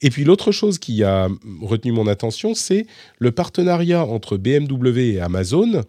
[0.00, 1.28] Et puis l'autre chose qui a
[1.60, 2.86] retenu mon attention, c'est
[3.18, 5.82] le partenariat entre BMW et Amazon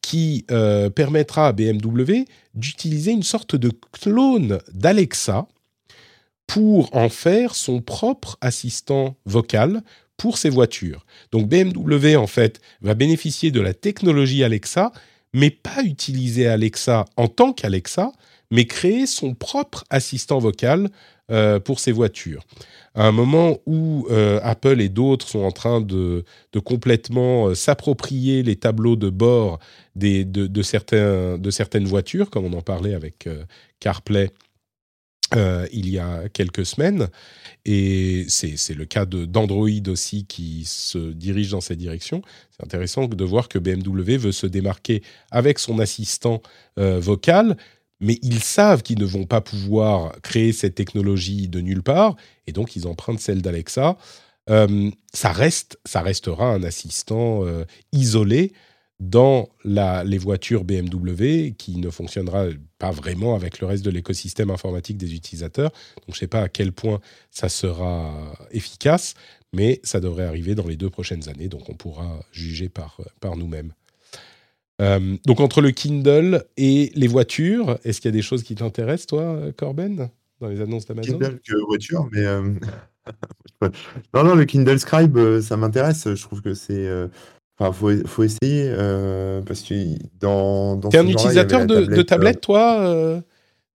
[0.00, 5.46] qui euh, permettra à BMW d'utiliser une sorte de clone d'Alexa
[6.48, 9.82] pour en faire son propre assistant vocal
[10.16, 11.06] pour ses voitures.
[11.30, 14.90] Donc BMW, en fait, va bénéficier de la technologie Alexa,
[15.32, 18.10] mais pas utiliser Alexa en tant qu'Alexa,
[18.50, 20.88] mais créer son propre assistant vocal
[21.30, 22.42] euh, pour ses voitures.
[22.94, 26.24] À un moment où euh, Apple et d'autres sont en train de,
[26.64, 29.58] complètement euh, s'approprier les tableaux de bord
[29.94, 33.28] de certaines voitures, comme on en parlait avec
[33.80, 34.30] CarPlay
[35.36, 37.08] euh, il y a quelques semaines.
[37.64, 42.22] Et c'est le cas d'Android aussi qui se dirige dans cette direction.
[42.50, 46.40] C'est intéressant de voir que BMW veut se démarquer avec son assistant
[46.78, 47.56] euh, vocal,
[48.00, 52.52] mais ils savent qu'ils ne vont pas pouvoir créer cette technologie de nulle part, et
[52.52, 53.98] donc ils empruntent celle d'Alexa.
[54.48, 57.44] Euh, ça, reste, ça restera un assistant
[57.92, 58.52] isolé
[59.00, 62.46] dans les voitures BMW qui ne fonctionnera
[62.78, 65.70] pas vraiment avec le reste de l'écosystème informatique des utilisateurs.
[65.96, 69.14] Donc je ne sais pas à quel point ça sera efficace,
[69.52, 73.36] mais ça devrait arriver dans les deux prochaines années, donc on pourra juger par, par
[73.36, 73.72] nous-mêmes.
[74.80, 78.54] Euh, donc entre le Kindle et les voitures, est-ce qu'il y a des choses qui
[78.54, 80.08] t'intéressent, toi, Corben,
[80.40, 81.18] dans les annonces d'Amazon?
[81.18, 82.24] Kindle que voiture, mais...
[82.24, 82.54] Euh,
[84.14, 86.14] non, non, le Kindle Scribe, euh, ça m'intéresse.
[86.14, 86.88] Je trouve que c'est
[87.58, 89.74] Enfin, faut, faut essayer euh, parce que
[90.20, 90.76] dans.
[90.76, 93.20] dans T'es un utilisateur de, tablette, de tablette, toi euh,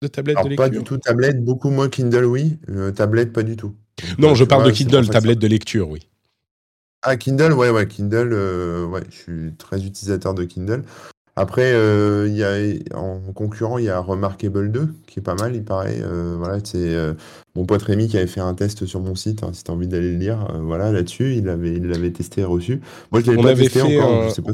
[0.03, 2.59] De tablette de lecture Pas du tout tablette, beaucoup moins Kindle, oui.
[2.71, 3.77] Euh, tablette, pas du tout.
[4.19, 6.09] non, je parle de Kindle, tablette de lecture, oui.
[7.03, 8.35] Ah, Kindle, ouais, ouais, Kindle,
[8.91, 10.83] ouais, je suis très utilisateur de Kindle.
[11.39, 15.37] Après, euh, il y a, en concurrent, il y a Remarkable 2, qui est pas
[15.37, 16.01] mal, il paraît.
[16.01, 17.15] Euh, voilà, c'est euh,
[17.55, 19.75] mon pote Rémi qui avait fait un test sur mon site, hein, si tu as
[19.75, 22.81] envie d'aller le lire, voilà, là-dessus, il l'avait il l'avait testé et reçu.
[23.13, 24.51] Moi, je l'avais pas testé encore, sais pas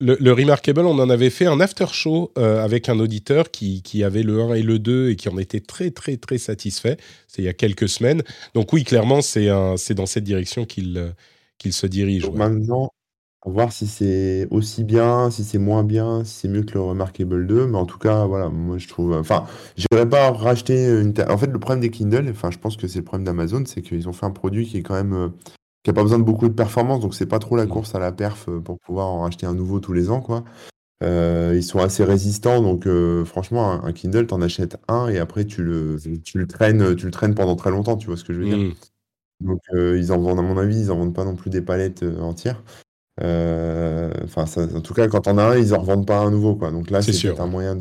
[0.00, 4.22] le, Remarkable, on en avait fait un after show avec un auditeur qui, qui, avait
[4.22, 6.96] le 1 et le 2 et qui en était très, très, très satisfait.
[7.28, 8.22] C'est il y a quelques semaines.
[8.54, 11.14] Donc oui, clairement, c'est dans cette direction qu'il
[11.58, 12.28] qu'il se dirige.
[12.30, 12.90] Maintenant,
[13.44, 17.46] voir si c'est aussi bien, si c'est moins bien, si c'est mieux que le Remarkable
[17.46, 19.12] 2, mais en tout cas, voilà, moi je trouve.
[19.14, 19.44] Enfin,
[19.76, 21.14] j'irais pas racheter une.
[21.28, 23.82] En fait, le problème des Kindle, enfin, je pense que c'est le problème d'Amazon, c'est
[23.82, 25.12] qu'ils ont fait un produit qui est quand même.
[25.12, 25.28] Euh,
[25.82, 27.68] qui a pas besoin de beaucoup de performance, donc c'est pas trop la mmh.
[27.68, 30.44] course à la perf euh, pour pouvoir en racheter un nouveau tous les ans, quoi.
[31.02, 32.88] Euh, ils sont assez résistants, donc
[33.26, 37.10] franchement, un, Kindle, t'en achètes un et après tu le, tu le traînes, tu le
[37.10, 38.56] traînes pendant très longtemps, tu vois ce que je veux dire.
[38.56, 38.74] Mmh.
[39.40, 42.02] Donc ils en vendent, à mon avis, ils en vendent pas non plus des palettes
[42.02, 42.62] entières.
[43.22, 46.56] Euh, enfin, en tout cas, quand on a un, ils en revendent pas un nouveau,
[46.56, 46.70] quoi.
[46.70, 47.76] Donc là, c'est un moyen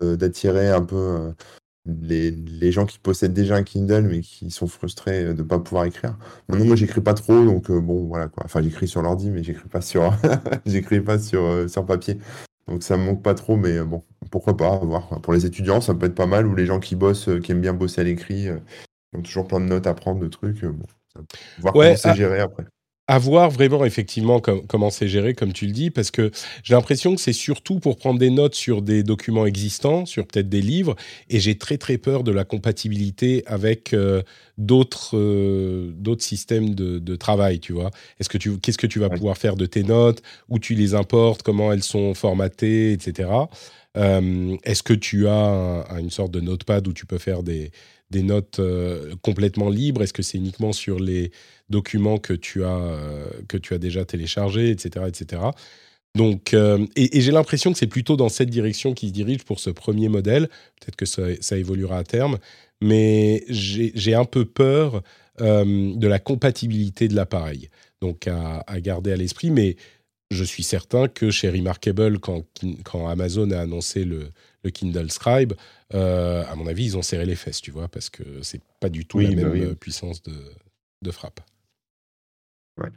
[0.00, 1.32] d'attirer un peu euh,
[1.86, 5.58] les, les, gens qui possèdent déjà un Kindle, mais qui sont frustrés de ne pas
[5.58, 6.16] pouvoir écrire.
[6.48, 8.44] Maintenant, moi, j'écris pas trop, donc euh, bon, voilà, quoi.
[8.44, 10.14] Enfin, j'écris sur l'ordi, mais j'écris pas sur,
[10.66, 12.18] j'écris pas sur, sur papier.
[12.66, 15.20] Donc ça me manque pas trop, mais bon, pourquoi pas, voir.
[15.20, 17.60] Pour les étudiants, ça peut être pas mal, ou les gens qui bossent, qui aiment
[17.60, 20.64] bien bosser à l'écrit, qui ont toujours plein de notes à prendre, de trucs.
[20.64, 20.86] Bon,
[21.58, 22.64] voir comment c'est ah géré après
[23.06, 26.30] à voir vraiment effectivement comment c'est géré, comme tu le dis, parce que
[26.62, 30.48] j'ai l'impression que c'est surtout pour prendre des notes sur des documents existants, sur peut-être
[30.48, 30.96] des livres,
[31.28, 34.22] et j'ai très très peur de la compatibilité avec euh,
[34.56, 35.18] d'autres
[35.92, 37.90] d'autres systèmes de, travail, tu vois.
[38.18, 40.94] Est-ce que tu qu'est-ce que tu vas pouvoir faire de tes notes, où tu les
[40.94, 43.28] importes, comment elles sont formatées, etc.
[43.94, 47.70] Est-ce que tu as une sorte de notepad où tu peux faire des
[48.10, 48.60] des notes
[49.22, 50.02] complètement libres?
[50.02, 51.32] Est-ce que c'est uniquement sur les
[51.70, 52.98] documents que tu as
[53.48, 55.40] que tu as déjà téléchargés, etc., etc.
[56.16, 59.58] Donc, euh, et, j'ai l'impression que c'est plutôt dans cette direction qu'il se dirige pour
[59.58, 60.48] ce premier modèle.
[60.80, 62.38] Peut-être que ça, évoluera à terme,
[62.80, 65.02] mais j'ai un peu peur
[65.40, 67.68] euh, de la compatibilité de l'appareil.
[68.00, 69.50] Donc, à, garder à l'esprit.
[69.50, 69.76] Mais
[70.30, 74.30] je suis certain que chez Remarkable, quand Amazon a annoncé le,
[74.70, 75.54] Kindle Scribe,
[75.94, 78.88] euh, à mon avis, ils ont serré les fesses, tu vois, parce que c'est pas
[78.88, 80.34] du tout la bah même puissance de,
[81.02, 81.40] de frappe.
[82.80, 82.90] Ouais.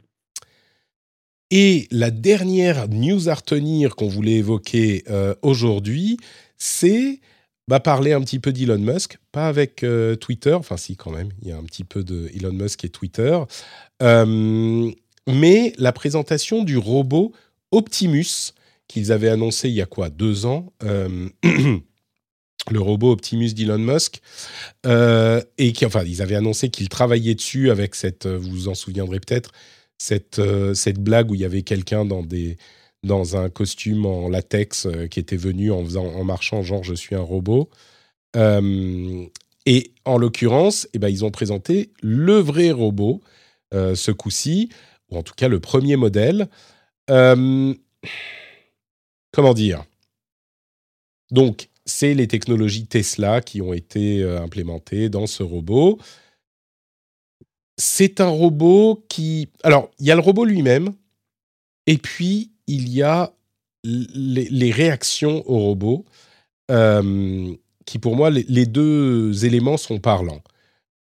[1.50, 6.18] Et la dernière news à retenir qu'on voulait évoquer euh, aujourd'hui,
[6.58, 7.20] c'est
[7.68, 11.30] bah, parler un petit peu d'Elon Musk, pas avec euh, Twitter, enfin si quand même,
[11.42, 13.38] il y a un petit peu de Elon Musk et Twitter,
[14.02, 14.90] euh,
[15.26, 17.32] mais la présentation du robot
[17.70, 18.54] Optimus
[18.88, 20.72] qu'ils avaient annoncé il y a quoi, deux ans
[22.70, 24.20] le robot Optimus d'Elon Musk,
[24.84, 29.20] et qui, enfin, ils avaient annoncé qu'ils travaillaient dessus avec cette, vous vous en souviendrez
[29.20, 29.52] peut-être,
[29.98, 32.24] cette, euh, cette blague où il y avait quelqu'un dans,
[33.02, 36.94] dans un costume en latex euh, qui était venu en, faisant, en marchant genre je
[36.94, 37.68] suis un robot.
[38.36, 39.26] Euh,
[39.66, 43.20] et en l'occurrence, eh ben, ils ont présenté le vrai robot
[43.72, 44.70] ce coup-ci,
[45.10, 46.48] ou en tout cas le premier modèle.
[49.32, 49.84] Comment dire?
[51.30, 55.98] Donc, c'est les technologies Tesla qui ont été implémentées dans ce robot.
[57.76, 59.48] C'est un robot qui...
[59.62, 60.94] Alors, il y a le robot lui-même,
[61.86, 63.32] et puis il y a
[63.84, 66.04] les, réactions au robot,
[66.70, 67.54] euh,
[67.86, 70.42] qui pour moi, les, deux éléments sont parlants.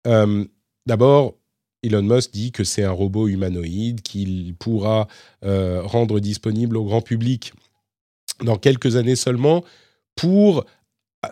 [0.06, 0.44] Euh,
[0.86, 1.34] d'abord,
[1.82, 5.08] Elon Musk dit que c'est un robot humanoïde qu'il pourra
[5.44, 7.52] euh, rendre disponible au grand public
[8.40, 9.64] dans quelques années seulement
[10.16, 10.64] pour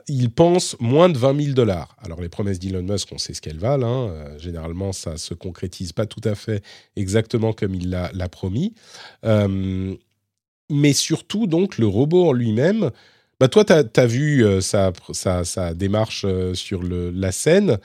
[0.06, 1.96] il pense moins de 20 000 dollars.
[2.02, 3.86] Alors les promesses d'Elon Musk, on sait ce qu'elles valent.
[3.86, 4.10] Hein.
[4.10, 6.62] Euh, généralement, ça se concrétise pas tout à fait
[6.96, 8.74] exactement comme il l'a promis.
[9.24, 9.94] Euh,
[10.70, 12.90] mais surtout, donc, le robot en lui-même,
[13.40, 17.78] bah, toi, tu as, vu euh, sa, démarche sur la scène.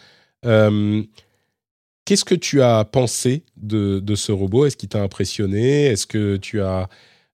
[0.44, 4.68] Qu'est-ce que tu as pensé de, ce robot?
[4.68, 5.86] Est-ce qu'il t'a impressionné?
[5.86, 6.88] Est-ce que tu as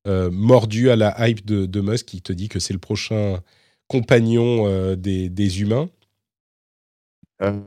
[0.05, 3.39] mordu à la hype de, Musk qui te dit que c'est le prochain
[3.91, 5.89] compagnon euh, des, humains
[7.41, 7.59] euh,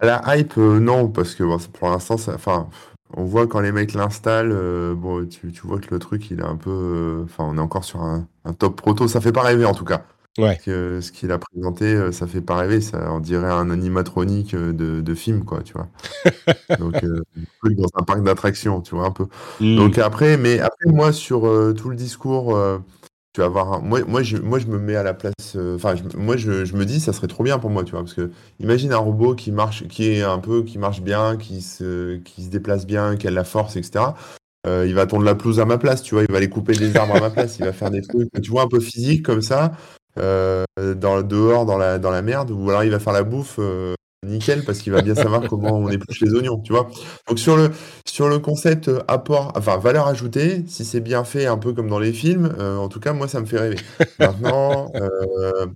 [0.00, 2.68] la hype, euh, non, parce que pour l'instant, enfin,
[3.14, 6.56] on voit quand les mecs l'installent, bon, tu, vois que le truc, il est un
[6.56, 7.22] peu.
[7.24, 8.28] Enfin, on est encore sur un,
[8.58, 9.08] top proto.
[9.08, 10.04] Ça fait pas rêver en tout cas.
[10.38, 10.58] Ouais.
[10.64, 12.80] Que, ce qu'il a présenté, ça fait pas rêver.
[12.80, 15.88] Ça, on dirait un animatronique de, film, quoi, tu vois.
[16.78, 16.94] Donc,
[17.64, 19.26] dans un parc d'attractions, tu vois, un peu.
[19.60, 19.76] Hmm.
[19.76, 21.42] Donc après, mais après, moi, sur
[21.74, 22.54] tout le discours
[23.36, 25.56] tu vas avoir moi, moi, je, moi, je me mets à la place.
[25.56, 28.00] Euh, enfin, moi, je, je, me dis, ça serait trop bien pour moi, tu vois.
[28.00, 31.60] Parce que imagine un robot qui marche, qui est un peu, qui marche bien, qui
[31.60, 34.06] se, qui se déplace bien, qui a de la force, etc.
[34.66, 36.24] Euh, il va tondre la pelouse à ma place, tu vois.
[36.24, 37.58] Il va aller couper des arbres à ma place.
[37.58, 39.72] Il va faire des trucs, tu vois, un peu physique comme ça.
[40.18, 42.50] Euh, dans, dehors, dans la, dans la merde.
[42.50, 43.58] Ou alors il va faire la bouffe
[44.26, 46.88] nickel parce qu'il va bien savoir comment on épluche les oignons, tu vois.
[47.28, 47.70] Donc sur le
[48.04, 51.88] sur le concept euh, apport, enfin valeur ajoutée, si c'est bien fait, un peu comme
[51.88, 53.76] dans les films, euh, en tout cas moi ça me fait rêver.
[54.18, 55.66] Maintenant, euh,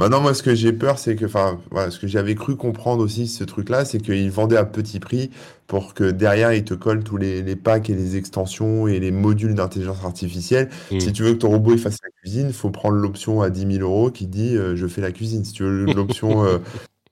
[0.00, 3.04] maintenant moi ce que j'ai peur, c'est que, enfin voilà, ce que j'avais cru comprendre
[3.04, 5.30] aussi ce truc-là, c'est qu'ils vendaient à petit prix
[5.68, 9.12] pour que derrière ils te collent tous les, les packs et les extensions et les
[9.12, 10.68] modules d'intelligence artificielle.
[10.90, 11.00] Mmh.
[11.00, 13.50] Si tu veux que ton robot il fasse la cuisine, il faut prendre l'option à
[13.50, 15.44] 10 000 euros qui dit je fais la cuisine.
[15.44, 16.60] Si tu veux l'option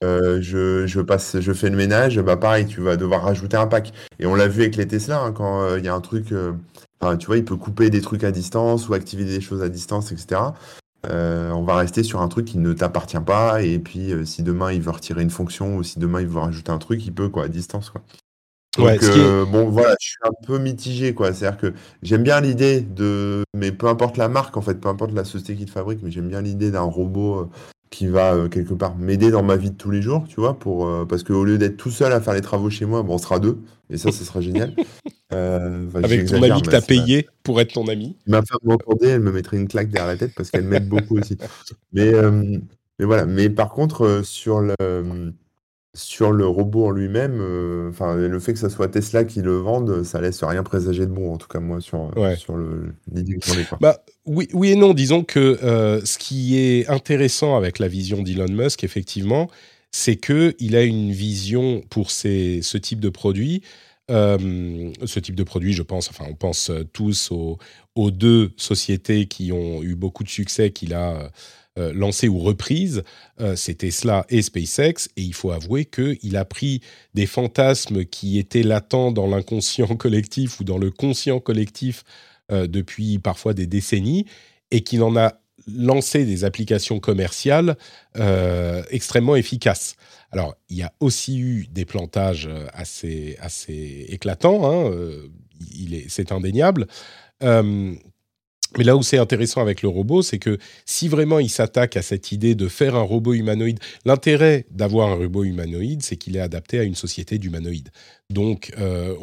[0.04, 3.66] euh, je, je, passe, je fais le ménage, bah pareil, tu vas devoir rajouter un
[3.66, 3.92] pack.
[4.20, 6.30] Et on l'a vu avec les Tesla, hein, quand euh, il y a un truc,
[6.32, 6.52] euh,
[7.18, 10.12] tu vois, il peut couper des trucs à distance ou activer des choses à distance,
[10.12, 10.40] etc.
[11.04, 13.62] on va rester sur un truc qui ne t'appartient pas.
[13.62, 16.72] Et puis, si demain il veut retirer une fonction ou si demain il veut rajouter
[16.72, 18.02] un truc, il peut, quoi, à distance, quoi.
[18.76, 19.00] Donc,
[19.50, 21.32] bon, voilà, je suis un peu mitigé, quoi.
[21.32, 25.12] C'est-à-dire que j'aime bien l'idée de, mais peu importe la marque, en fait, peu importe
[25.12, 27.50] la société qui le fabrique, mais j'aime bien l'idée d'un robot
[27.90, 30.58] qui va euh, quelque part m'aider dans ma vie de tous les jours, tu vois,
[30.58, 33.14] pour, euh, parce qu'au lieu d'être tout seul à faire les travaux chez moi, bon,
[33.14, 33.58] on sera deux,
[33.90, 34.74] et ça, ce sera génial.
[35.34, 38.16] Euh, Avec ton ami que tu as payé pour être ton ami.
[38.26, 41.18] Ma femme m'entendait, elle me mettrait une claque derrière la tête parce qu'elle m'aide beaucoup
[41.18, 41.36] aussi.
[41.92, 42.12] Mais,
[42.98, 44.74] mais voilà, mais par contre, sur le
[45.98, 49.56] sur le robot en lui-même, euh, enfin le fait que ce soit Tesla qui le
[49.56, 52.56] vende, ça laisse rien présager de bon, en tout cas moi sur, sur
[53.12, 53.66] l'idée que j'en ai.
[53.80, 53.98] Bah,
[54.52, 58.84] oui, et non, disons que euh, ce qui est intéressant avec la vision d'Elon Musk,
[58.84, 59.50] effectivement,
[59.90, 63.62] c'est que il a une vision pour ces, ce type de produit.
[64.10, 67.58] Euh, ce type de produit, je pense, enfin, on pense tous aux,
[68.10, 71.30] deux sociétés qui ont eu beaucoup de succès qu'il a
[71.78, 73.04] euh, lancées ou reprises,
[73.40, 76.80] euh, c'est Tesla et SpaceX, et il faut avouer qu'il a pris
[77.14, 82.04] des fantasmes qui étaient latents dans l'inconscient collectif ou dans le conscient collectif
[82.50, 84.26] euh, depuis parfois des décennies,
[84.70, 87.76] et qu'il en a lancé des applications commerciales
[88.90, 89.96] extrêmement efficaces.
[90.30, 94.92] Alors, il y a aussi eu des plantages assez, assez éclatants, hein,
[96.08, 96.86] c'est indéniable.
[98.76, 102.02] Mais là où c'est intéressant avec le robot, c'est que si vraiment il s'attaque à
[102.02, 106.40] cette idée de faire un robot humanoïde, l'intérêt d'avoir un robot humanoïde, c'est qu'il est
[106.40, 107.88] adapté à une société d'humanoïdes.
[108.30, 109.14] Donc, euh,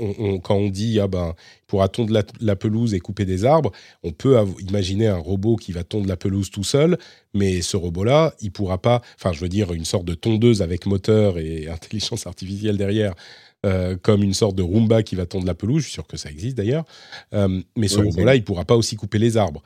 [0.43, 1.35] quand on dit ah ben
[1.67, 3.71] pourra tondre la, pelouse et couper des arbres,
[4.03, 6.97] on peut imaginer un robot qui va tondre la pelouse tout seul,
[7.35, 9.01] mais ce robot-là, il pourra pas.
[9.19, 13.13] Enfin, je veux dire une sorte de tondeuse avec moteur et intelligence artificielle derrière
[13.65, 15.81] euh, comme une sorte de Roomba qui va tondre la pelouse.
[15.81, 16.85] Je suis sûr que ça existe d'ailleurs.
[17.33, 19.63] Euh, mais ce robot-là, il ne pourra pas aussi couper les arbres.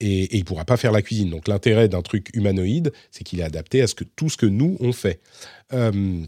[0.00, 1.28] Et, et il ne pourra pas faire la cuisine.
[1.28, 4.46] Donc l'intérêt d'un truc humanoïde, c'est qu'il est adapté à ce que, tout ce que
[4.46, 5.20] nous, on fait.
[5.74, 6.24] Euh,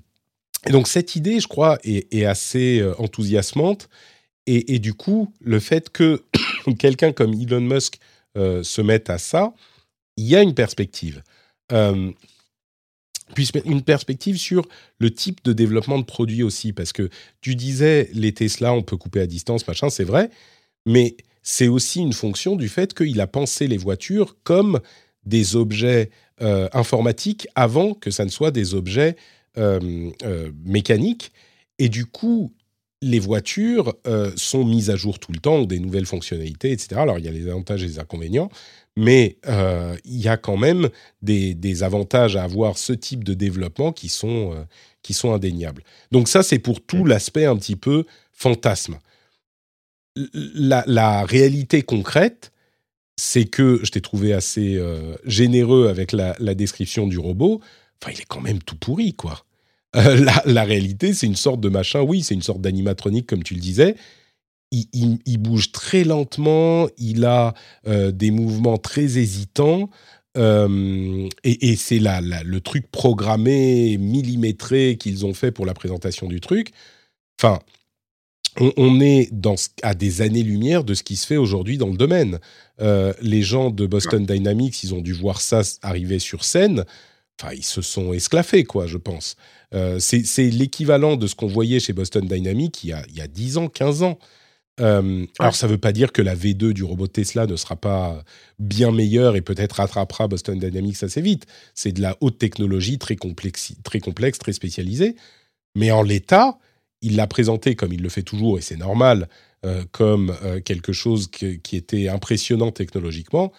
[0.66, 3.88] et donc cette idée, je crois, est, assez enthousiasmante.
[4.46, 6.22] Et, du coup, le fait que
[6.78, 7.98] quelqu'un comme Elon Musk
[8.36, 9.54] se mette à ça,
[10.18, 11.22] il y a une perspective
[13.54, 14.66] mettre une perspective sur
[14.98, 16.72] le type de développement de produits aussi.
[16.72, 17.08] Parce que
[17.40, 20.30] tu disais, les Tesla, on peut couper à distance, machin, c'est vrai,
[20.86, 24.80] mais c'est aussi une fonction du fait qu'il a pensé les voitures comme
[25.26, 26.10] des objets
[26.42, 29.16] euh, informatiques avant que ça ne soit des objets
[29.58, 31.32] euh, euh, mécaniques.
[31.78, 32.52] Et du coup,
[33.02, 33.94] les voitures
[34.36, 36.96] sont mises à jour tout le temps, ont des nouvelles fonctionnalités, etc.
[36.96, 38.48] Alors, il y a les avantages et les inconvénients,
[38.96, 40.88] mais euh, il y a quand même
[41.22, 44.64] des, avantages à avoir ce type de développement qui sont, euh,
[45.02, 45.82] qui sont indéniables.
[46.12, 48.98] Donc ça, c'est pour tout l'aspect un petit peu fantasme.
[50.34, 52.52] La, réalité concrète,
[53.16, 57.60] c'est que je t'ai trouvé assez euh, généreux avec la, description du robot.
[58.00, 59.44] Enfin, il est quand même tout pourri, quoi.
[59.94, 63.54] la, la, réalité, c'est une sorte de machin, oui, c'est une sorte d'animatronique, comme tu
[63.54, 63.96] le disais,
[64.92, 67.54] il, bouge très lentement, il a
[67.86, 69.90] euh, des mouvements très hésitants.
[70.36, 76.40] Euh, et, c'est là, le truc programmé, millimétré qu'ils ont fait pour la présentation du
[76.40, 76.70] truc.
[77.40, 77.60] Enfin,
[78.76, 82.38] on, est dans, à des années-lumière de ce qui se fait aujourd'hui dans le domaine.
[82.80, 86.84] Euh, les gens de Boston Dynamics, ils ont dû voir ça arriver sur scène.
[87.40, 89.36] Enfin, ils se sont esclaffés, quoi, je pense.
[89.98, 93.26] c'est l'équivalent de ce qu'on voyait chez Boston Dynamics il y, a, il y a
[93.28, 94.18] 10 ans, 15 ans.
[94.80, 97.76] Euh, alors, ça ne veut pas dire que la V2 du robot Tesla ne sera
[97.76, 98.24] pas
[98.58, 101.46] bien meilleure et peut-être rattrapera Boston Dynamics assez vite.
[101.74, 105.14] C'est de la haute technologie très, complexe, très complexe, très spécialisée.
[105.76, 106.58] Mais en l'état,
[107.02, 109.28] il l'a présenté comme il le fait toujours, et c'est normal,
[109.64, 113.52] euh, comme euh, quelque chose qui était impressionnant technologiquement.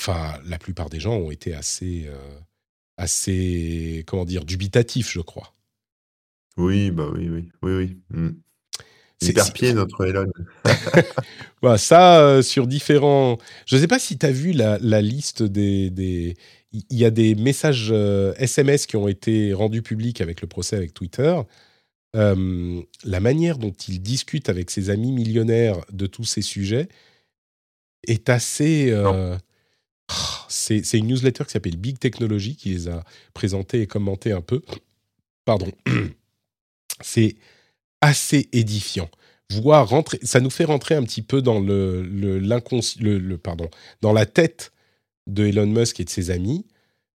[0.00, 2.08] Enfin, la plupart des gens ont été assez,
[2.96, 5.52] assez comment dire, dubitatifs, je crois.
[6.56, 7.96] Oui, bah oui, oui, oui, oui.
[8.10, 8.30] Hmm.
[9.20, 10.30] C'est pied notre Elon.
[11.62, 13.38] voilà, ça, euh, sur différents.
[13.66, 16.36] Je ne sais pas si tu as vu la, liste des, des.
[16.72, 20.76] Il y a des messages SMS euh, qui ont été rendus publics avec le procès
[20.76, 21.36] avec Twitter.
[22.16, 26.88] Euh, la manière dont il discute avec ses amis millionnaires de tous ces sujets
[28.06, 28.94] est assez.
[30.48, 33.02] c'est une newsletter qui s'appelle Big Technology qui les a
[33.34, 34.62] présentés et commentés un peu.
[35.44, 35.72] Pardon.
[37.00, 37.36] C'est
[38.00, 39.10] assez édifiant.
[39.50, 43.70] Voir rentrer, ça nous fait rentrer un petit peu dans le, le, pardon,
[44.02, 44.72] dans la tête
[45.26, 46.66] de Elon Musk et de ses amis.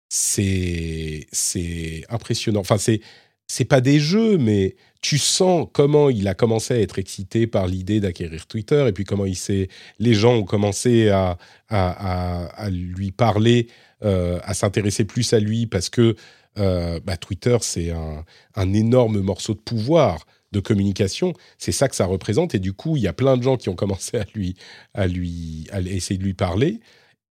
[0.08, 2.60] C'est, c'est impressionnant.
[2.60, 3.00] Enfin, c'est,
[3.48, 7.66] c'est pas des jeux, mais tu sens comment il a commencé à être excité par
[7.66, 9.68] l'idée d'acquérir Twitter et puis comment il s'est,
[9.98, 11.36] les gens ont commencé à,
[11.68, 13.68] à, lui parler,
[14.04, 16.14] euh, à s'intéresser plus à lui parce que
[16.58, 18.24] euh, bah, Twitter, c'est un,
[18.54, 21.34] un, énorme morceau de pouvoir de communication.
[21.58, 22.54] C'est ça que ça représente.
[22.54, 24.56] Et du coup, il y a plein de gens qui ont commencé à lui,
[24.94, 26.80] à lui, à essayer de lui parler.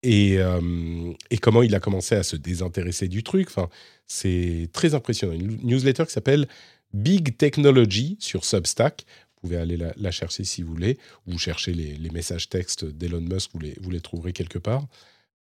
[0.04, 3.48] Et, euh, comment il a commencé à se désintéresser du truc.
[3.50, 3.70] Enfin,
[4.08, 5.34] c'est très impressionnant.
[5.34, 6.48] Une newsletter qui s'appelle
[6.94, 9.06] Big Technology sur Substack.
[9.36, 13.52] Vous pouvez aller la, chercher si vous voulez, ou chercher les, messages textes d'Elon Musk,
[13.54, 14.86] vous les, vous les trouverez quelque part.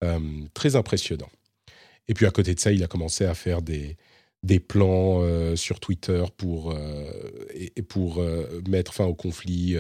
[0.03, 0.19] Euh,
[0.53, 1.31] très impressionnant.
[2.09, 3.97] Et puis à côté de ça, il a commencé à faire des,
[4.45, 7.11] des plans euh, sur Twitter pour, euh,
[7.55, 9.77] et, pour euh, mettre fin au conflit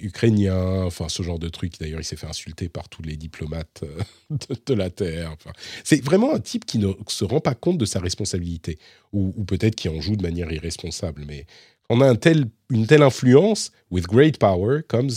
[0.00, 1.74] ukrainien, enfin ce genre de truc.
[1.78, 3.84] D'ailleurs, il s'est fait insulter par tous les diplomates
[4.66, 5.32] de, la Terre.
[5.34, 5.50] Enfin,
[5.84, 8.78] c'est vraiment un type qui ne se rend pas compte de sa responsabilité,
[9.12, 11.24] ou, peut-être qui en joue de manière irresponsable.
[11.26, 11.44] Mais
[11.90, 15.10] on a un tel, une telle influence, with great power comes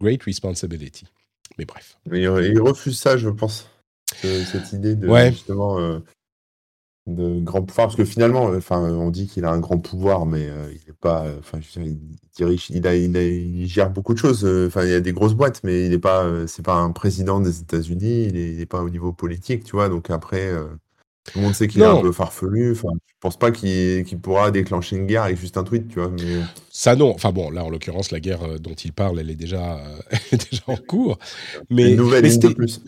[0.00, 1.04] great responsibility.
[1.58, 1.98] Mais bref.
[2.06, 3.68] Mais il refuse ça, je pense.
[4.22, 6.00] cette idée de justement
[7.08, 10.48] de grand pouvoir parce que finalement enfin on dit qu'il a un grand pouvoir mais
[10.48, 11.98] euh, il est pas enfin il
[12.36, 15.34] dirige il, a, il, gère beaucoup de choses euh, enfin il y a des grosses
[15.34, 18.82] boîtes mais il n'est pas euh, c'est pas un président des États-Unis il n'est pas
[18.82, 20.52] au niveau politique tu vois donc après
[21.32, 22.72] tout le monde sait qu'il est un peu farfelu.
[22.72, 26.10] Enfin, je pense pas qu'il pourra déclencher une guerre avec juste un tweet, tu vois.
[26.10, 26.40] Mais...
[26.70, 27.10] Ça non.
[27.10, 30.18] Enfin bon, là en l'occurrence, la guerre euh, dont il parle, elle est déjà, euh,
[30.32, 31.18] déjà en cours.
[31.70, 32.80] Mais une nouvelle mais de plus.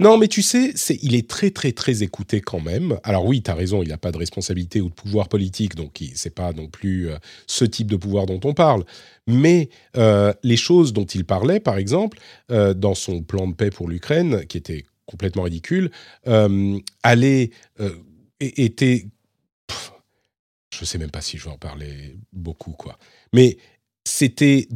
[0.00, 2.98] Non, mais tu sais, c'est, il est très très très écouté quand même.
[3.02, 6.02] Alors oui, tu as raison, il n'a pas de responsabilité ou de pouvoir politique, donc
[6.14, 8.84] c'est pas non plus euh, ce type de pouvoir dont on parle.
[9.26, 9.70] Mais
[10.42, 12.18] les choses dont il parlait, par exemple,
[12.48, 15.90] dans son plan de paix pour l'Ukraine, qui était complètement ridicule,
[16.28, 17.50] euh, allait,
[17.80, 17.90] euh,
[18.40, 19.06] était,
[20.72, 22.98] je sais même pas si je vais en parler beaucoup, quoi.
[23.32, 23.56] Mais
[24.04, 24.68] c'était,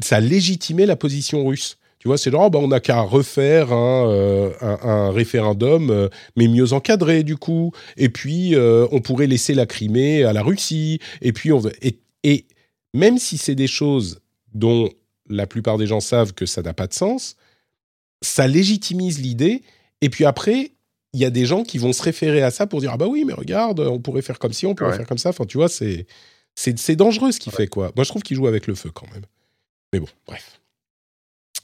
[0.00, 1.76] ça légitimait la position russe.
[1.98, 6.48] Tu vois, c'est genre, oh, bah, on n'a qu'à refaire un, euh, référendum, euh, mais
[6.48, 7.72] mieux encadré du coup.
[7.96, 11.00] Et puis, on pourrait laisser la Crimée à la Russie.
[11.20, 12.46] Et puis, on et, et
[12.92, 14.20] même si c'est des choses
[14.52, 14.88] dont
[15.28, 17.36] la plupart des gens savent que ça n'a pas de sens,
[18.22, 19.62] ça légitimise l'idée.
[20.00, 20.72] Et puis après,
[21.14, 23.06] il y a des gens qui vont se référer à ça pour dire ah bah
[23.06, 25.30] oui mais regarde on pourrait faire comme ci on pourrait faire comme ça.
[25.30, 26.06] Enfin tu vois c'est
[26.56, 27.92] c'est dangereux ce qu'il fait quoi.
[27.96, 29.24] Moi je trouve qu'il joue avec le feu quand même.
[29.92, 30.60] Mais bon bref.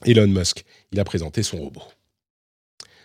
[0.06, 1.82] Elon Musk il a présenté son robot.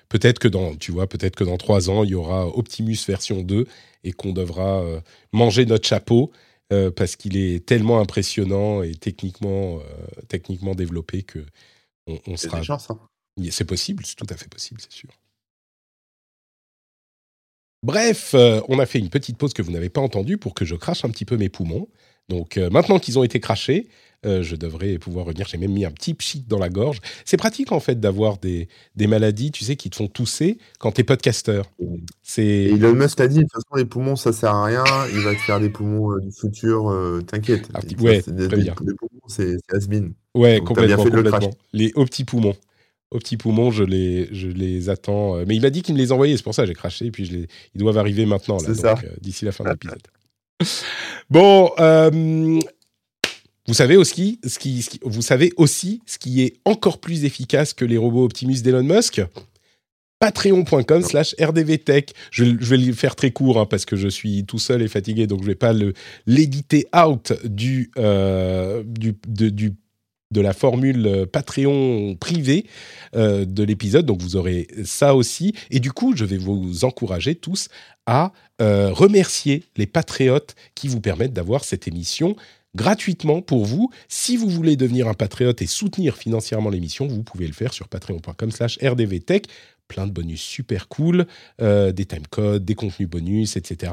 [0.07, 3.41] Peut-être que dans tu vois peut-être que dans trois ans il y aura Optimus version
[3.41, 3.65] 2
[4.03, 5.01] et qu'on devra euh,
[5.33, 6.31] manger notre chapeau
[6.71, 9.81] euh, parce qu'il est tellement impressionnant et techniquement euh,
[10.27, 11.43] techniquement développé que
[12.07, 12.61] on, sera
[13.51, 15.09] c'est possible, c'est tout à fait possible, c'est sûr.
[17.85, 20.65] Bref, euh, on a fait une petite pause que vous n'avez pas entendue pour que
[20.65, 21.87] je crache un petit peu mes poumons.
[22.29, 23.87] Donc euh, maintenant qu'ils ont été crachés,
[24.25, 25.45] euh, je devrais pouvoir revenir.
[25.47, 26.99] J'ai même mis un petit pchit dans la gorge.
[27.25, 30.93] C'est pratique en fait d'avoir des, des, maladies, tu sais, qui te font tousser quand
[30.93, 31.69] t'es podcasteur.
[32.23, 32.63] C'est.
[32.63, 34.83] Elon Musk a dit de toute façon les poumons ça sert à rien.
[35.13, 36.91] Il va te faire des poumons du futur.
[37.27, 37.69] T'inquiète.
[37.75, 40.13] Ah, ouais, des, des, poumons c'est has-been.
[40.33, 41.03] Ouais, complètement.
[41.03, 41.51] complètement.
[41.71, 42.55] Les aux petits poumons
[43.15, 45.37] aux petits poumons, je les, je les attends.
[45.37, 47.05] Euh, mais il m'a dit qu'il me les envoyait, c'est pour ça que j'ai craché.
[47.05, 49.69] Et puis je les, ils doivent arriver maintenant, là, donc, euh, d'ici la fin de
[49.69, 50.01] l'épisode.
[51.29, 52.59] bon, euh,
[53.67, 57.85] vous savez aussi ce qui, vous savez aussi ce qui est encore plus efficace que
[57.85, 59.21] les robots Optimus d'Elon Musk?
[60.19, 62.13] Patreon.com slash rdvtech.
[62.31, 64.87] Je, je, vais le faire très court hein, parce que je suis tout seul et
[64.87, 65.73] fatigué, donc je ne vais pas
[66.25, 67.91] l'éditer out du,
[68.85, 69.73] du, du
[70.35, 72.65] de la formule euh, Patreon privée
[73.15, 74.05] euh, de l'épisode.
[74.05, 75.55] Donc vous aurez ça aussi.
[75.71, 77.69] Et du coup, je vais vous encourager tous
[78.05, 82.35] à euh, remercier les patriotes qui vous permettent d'avoir cette émission
[82.75, 83.89] gratuitement pour vous.
[84.09, 87.87] Si vous voulez devenir un patriote et soutenir financièrement l'émission, vous pouvez le faire sur
[87.87, 89.45] patreon.com slash rdvtech.
[89.87, 91.27] Plein de bonus super cool,
[91.59, 93.91] des timecodes, des contenus bonus, etc.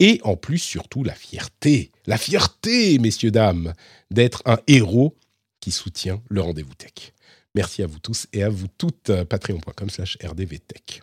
[0.00, 1.92] Et en plus, surtout, la fierté.
[2.06, 3.74] La fierté, messieurs, dames,
[4.10, 5.14] d'être un héros
[5.60, 7.12] qui soutient le rendez-vous tech.
[7.54, 9.10] Merci à vous tous et à vous toutes.
[9.10, 11.02] Euh, Patreon.com slash rdvtech.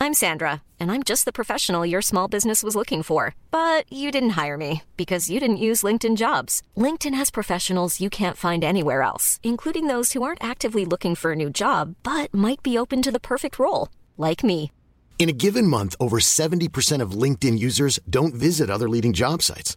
[0.00, 3.34] I'm Sandra, and I'm just the professional your small business was looking for.
[3.50, 6.62] But you didn't hire me because you didn't use LinkedIn jobs.
[6.76, 11.32] LinkedIn has professionals you can't find anywhere else, including those who aren't actively looking for
[11.32, 14.70] a new job, but might be open to the perfect role, like me.
[15.18, 19.76] In a given month, over 70% of LinkedIn users don't visit other leading job sites.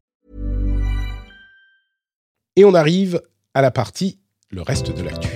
[2.57, 3.21] Et on arrive
[3.53, 5.29] à la partie le reste de l'actu.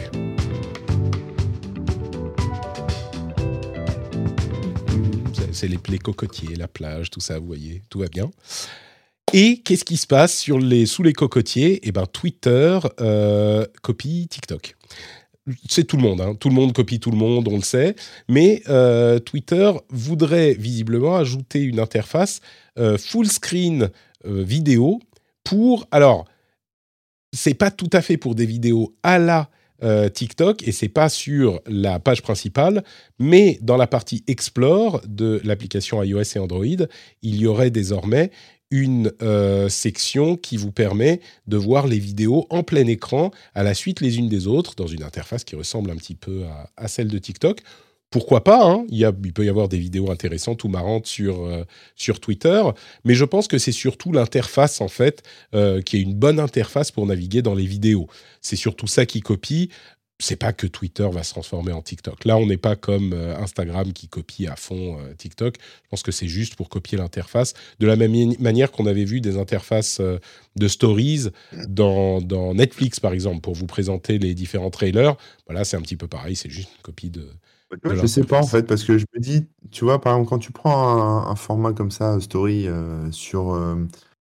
[5.54, 8.30] C'est les, les cocotiers, la plage, tout ça, vous voyez, tout va bien.
[9.32, 11.80] Et qu'est-ce qui se passe sur les, sous les cocotiers?
[11.84, 14.76] Eh bien, Twitter euh, copie TikTok.
[15.70, 16.36] c'est tout le monde, hein.
[16.36, 17.96] tout le monde copie tout le monde, on le sait,
[18.28, 22.42] mais euh, Twitter voudrait visiblement ajouter une interface
[22.78, 23.90] euh, full screen
[24.26, 25.00] vidéo
[25.46, 26.26] pour, alors,
[27.36, 29.50] c'est pas tout à fait pour des vidéos à la
[30.14, 32.84] TikTok et c'est pas sur la page principale,
[33.20, 36.66] mais dans la partie Explore de l'application iOS et Android,
[37.22, 38.32] il y aurait désormais
[38.72, 43.74] une euh, section qui vous permet de voir les vidéos en plein écran à la
[43.74, 46.44] suite les unes des autres dans une interface qui ressemble un petit peu
[46.76, 47.62] à, celle de TikTok.
[48.12, 51.46] Pourquoi pas hein il, y a, peut y avoir des vidéos intéressantes ou marrantes sur,
[51.46, 52.64] euh, sur Twitter,
[53.04, 56.92] mais je pense que c'est surtout l'interface en fait euh, qui est une bonne interface
[56.92, 58.08] pour naviguer dans les vidéos.
[58.42, 59.70] C'est surtout ça qui copie
[60.18, 62.24] c'est pas que Twitter va se transformer en TikTok.
[62.24, 65.58] Là, on n'est pas comme euh, Instagram qui copie à fond TikTok.
[65.60, 67.54] Je pense que c'est juste pour copier l'interface.
[67.80, 71.32] De la même manière qu'on avait vu des interfaces de stories
[71.68, 75.18] dans, Netflix, par exemple, pour vous présenter les différents trailers.
[75.48, 76.38] Voilà, c'est un petit peu pareil.
[76.38, 77.28] C'est juste une copie de.
[77.84, 80.40] Je sais pas en fait, parce que je me dis, tu vois, par exemple, quand
[80.40, 82.68] tu prends un, format comme ça, story,
[83.12, 83.56] sur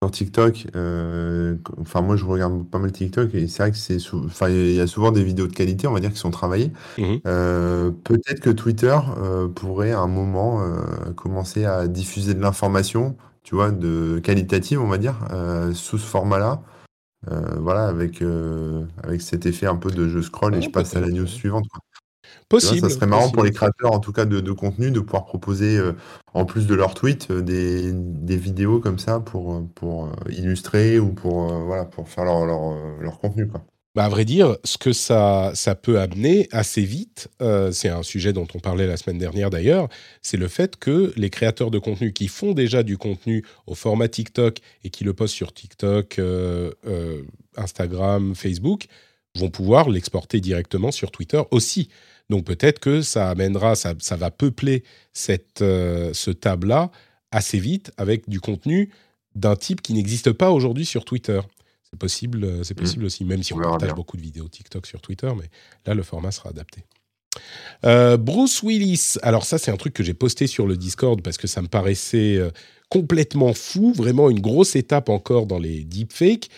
[0.03, 3.97] sur TikTok, euh, enfin moi je regarde pas mal TikTok et c'est vrai que c'est
[4.15, 6.71] enfin il y a souvent des vidéos de qualité, on va dire, qui sont travaillées.
[6.99, 10.61] Mmh euh, peut-être que Twitter euh, pourrait à un moment
[11.17, 15.17] commencer à diffuser de l'information, tu vois, de qualitative, on va dire,
[15.73, 16.63] sous ce format-là.
[17.59, 18.23] voilà, avec,
[19.03, 21.65] avec cet effet un peu de je scroll et je passe à la news suivante.
[22.49, 22.89] Possible.
[22.89, 25.93] ça serait marrant pour les créateurs, en tout cas, de, contenu, de pouvoir proposer, euh,
[26.33, 31.13] en plus de leurs tweets, euh, des, vidéos comme ça pour, euh, pour illustrer ou
[31.13, 33.49] pour, voilà, pour faire leur, leur, contenu.
[33.49, 33.65] Quoi.
[33.97, 37.29] Bah à vrai dire, ce que ça, ça peut amener assez vite,
[37.73, 39.89] c'est un sujet dont on parlait la semaine dernière d'ailleurs,
[40.21, 44.09] c'est le fait que les créateurs de contenu qui font déjà du contenu au format
[44.09, 46.21] TikTok et qui le postent sur TikTok,
[47.57, 48.87] Instagram, Facebook,
[49.35, 51.89] vont pouvoir l'exporter directement sur Twitter aussi.
[52.31, 56.91] Donc peut-être que ça amènera, ça, va peupler cette, euh, ce tab-là
[57.31, 58.91] assez vite avec du contenu
[59.35, 61.41] d'un type qui n'existe pas aujourd'hui sur Twitter.
[61.89, 62.81] C'est possible, euh, c'est mmh.
[62.81, 65.49] possible aussi, même si on, partage beaucoup de vidéos TikTok sur Twitter, mais
[65.87, 66.83] là le format sera adapté.
[67.85, 71.37] Euh, Bruce Willis, alors ça c'est un truc que j'ai posté sur le Discord parce
[71.37, 72.41] que ça me paraissait
[72.89, 76.49] complètement fou, vraiment une grosse étape encore dans les deepfakes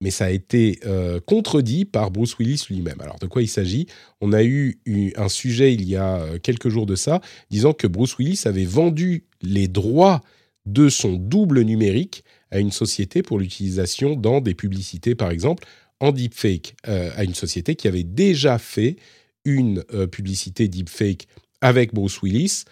[0.00, 3.00] mais ça a été euh, contredit par Bruce Willis lui-même.
[3.00, 3.86] Alors de quoi il s'agit?
[4.20, 4.78] On a eu,
[5.16, 7.20] un sujet il y a euh, quelques jours de ça,
[7.50, 10.20] disant que Bruce Willis avait vendu les droits
[10.66, 15.64] de son double numérique à une société pour l'utilisation dans des publicités, par exemple,
[16.00, 18.96] en deepfake, euh, à une société qui avait déjà fait
[19.44, 21.28] une publicité deepfake
[21.60, 22.64] avec Bruce Willis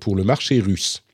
[0.00, 1.05] pour le marché russe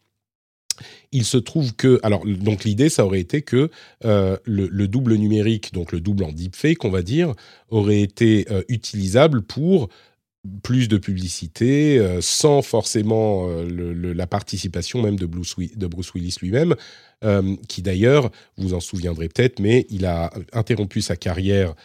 [1.13, 3.71] il se trouve que, alors donc l'idée ça aurait été que
[4.05, 7.35] euh, le, double numérique, donc le double en deepfake, on va dire,
[7.71, 9.89] aurait été euh, utilisable pour
[10.63, 16.75] plus de publicité, euh, sans forcément la participation même de Bruce, de Bruce Willis lui-même,
[17.69, 21.77] qui d'ailleurs, vous en souviendrez peut-être, mais il a interrompu sa carrière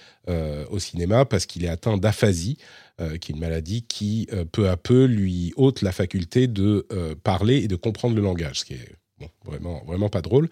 [0.71, 2.57] au cinéma parce qu'il est atteint d'aphasie.
[2.97, 6.87] Qui est une maladie qui peu à peu lui ôte la faculté de
[7.23, 8.97] parler et de comprendre le langage, ce qui est
[9.45, 10.49] vraiment, vraiment pas drôle.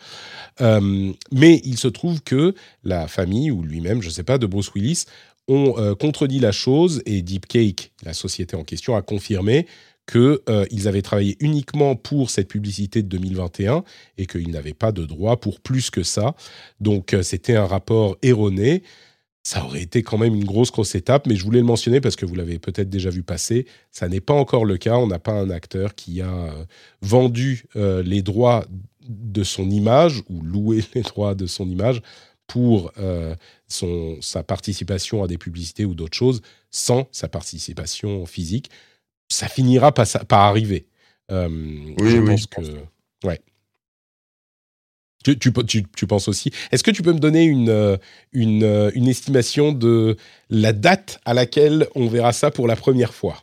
[0.62, 4.46] Euh, mais il se trouve que la famille, ou lui-même, je ne sais pas, de
[4.46, 5.06] Bruce Willis,
[5.48, 9.68] ont euh, contredit la chose et Deepcake, la société en question, a confirmé
[10.08, 13.84] qu'ils euh, avaient travaillé uniquement pour cette publicité de 2021
[14.18, 16.36] et qu'ils n'avaient pas de droit pour plus que ça.
[16.80, 18.84] Donc c'était un rapport erroné
[19.46, 22.16] ça aurait été quand même une grosse, grosse étape, mais je voulais le mentionner parce
[22.16, 23.68] que vous l'avez peut-être déjà vu passer.
[23.92, 24.96] Ça n'est pas encore le cas.
[24.96, 26.66] On n'a pas un acteur qui a euh,
[27.04, 28.66] vendu euh, les droits
[29.08, 32.02] de son image ou loué les droits de son image
[32.48, 33.36] pour euh,
[33.68, 36.42] son, sa participation à des publicités ou d'autres choses
[36.72, 38.72] sans sa participation physique.
[39.30, 40.88] Ça finira par, par arriver.
[41.30, 41.38] oui,
[42.00, 42.62] je oui, pense que.
[43.24, 43.40] Ouais.
[45.26, 45.52] Tu,
[45.96, 46.52] tu, penses aussi.
[46.72, 47.98] Est-ce que tu peux me donner une, euh,
[48.32, 50.18] une, euh, une, estimation de
[50.52, 53.38] la date à laquelle on verra ça pour la première fois?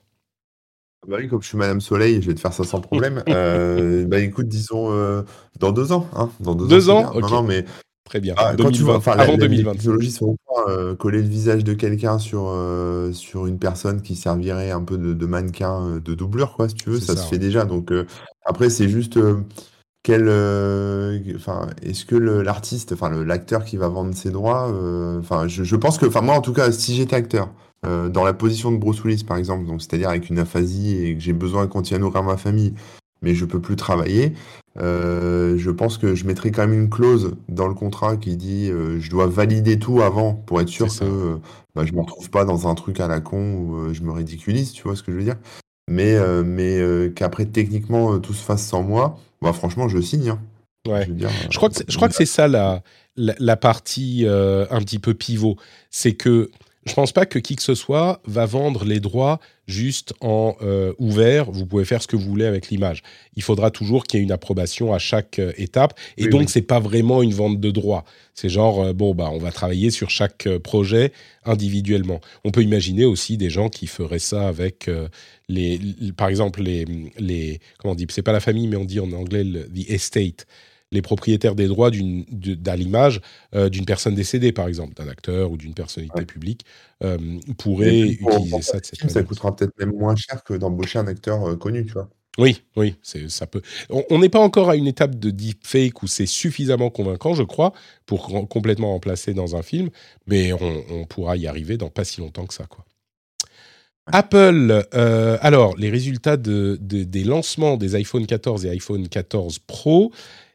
[1.08, 3.24] Bah oui, comme je suis Madame Soleil, je vais te faire ça sans problème.
[3.28, 5.22] euh, bah écoute, disons euh,
[5.58, 6.08] dans deux ans.
[6.14, 7.64] Hein, dans deux, deux ans, Non, non, mais
[8.04, 8.34] très bien.
[8.36, 9.72] Ah, quand tu vois, enfin, avant la, 2020.
[9.72, 10.36] Les technologies sont
[11.00, 12.56] coller le visage de quelqu'un sur
[13.12, 16.90] sur une personne qui servirait un peu de, de mannequin, de doublure, quoi, si tu
[16.90, 17.64] veux, ça, se fait déjà.
[17.64, 17.90] Donc
[18.44, 19.18] après, c'est juste
[20.02, 25.46] quel, euh, enfin, est-ce que l'artiste, enfin l'acteur qui va vendre ses droits, euh, enfin,
[25.46, 27.50] je, pense que, enfin moi en tout cas, si j'étais acteur,
[27.84, 31.14] euh, dans la position de Bruce Willis par exemple, donc c'est-à-dire avec une aphasie et
[31.16, 32.74] que j'ai besoin continuer à nourrir ma famille,
[33.22, 34.34] mais je peux plus travailler.
[34.78, 38.70] Euh, je pense que je mettrai quand même une clause dans le contrat qui dit
[38.70, 41.38] euh, je dois valider tout avant pour être sûr que
[41.74, 44.72] bah, je me retrouve pas dans un truc à la con où je me ridiculise,
[44.72, 45.38] tu vois ce que je veux dire?
[45.90, 46.80] Mais, mais
[47.16, 50.30] qu'après techniquement tout se fasse sans moi, bah, franchement je signe.
[50.30, 50.40] Hein.
[50.86, 51.06] Ouais.
[51.50, 52.82] Je, crois que je crois que c'est ça la,
[53.16, 55.56] la, la partie un petit peu pivot,
[55.90, 56.50] c'est que
[56.84, 60.92] je pense pas que qui que ce soit va vendre les droits juste en euh,
[60.98, 61.50] ouvert.
[61.50, 63.02] Vous pouvez faire ce que vous voulez avec l'image.
[63.36, 65.98] Il faudra toujours qu'il y ait une approbation à chaque euh, étape.
[66.16, 68.04] Et donc, ce c'est pas vraiment une vente de droits.
[68.34, 71.12] C'est genre, euh, bon, bah, on va travailler sur chaque projet
[71.44, 72.20] individuellement.
[72.44, 74.90] On peut imaginer aussi des gens qui feraient ça avec
[75.48, 75.80] les,
[76.16, 76.84] par exemple, les,
[77.18, 79.88] les comment on dit, c'est pas la famille, mais on dit en anglais le, the
[79.88, 80.46] estate
[80.92, 83.20] les propriétaires des droits à l'image
[83.54, 86.64] euh, d'une personne décédée, par exemple, d'un acteur ou d'une personnalité publique,
[87.02, 87.18] euh,
[87.58, 91.44] pourraient utiliser ça de cette Ça coûtera peut-être même moins cher que d'embaucher un acteur
[91.44, 92.08] euh, connu, tu vois.
[92.38, 93.60] Oui, oui, ça peut.
[94.08, 97.74] On n'est pas encore à une étape de deepfake où c'est suffisamment convaincant, je crois,
[98.06, 99.90] pour complètement remplacer dans un film,
[100.26, 102.86] mais on, pourra y arriver dans pas si longtemps que ça, quoi.
[104.06, 110.10] Apple, alors les résultats des lancements des iPhone 14 et iPhone 14 Pro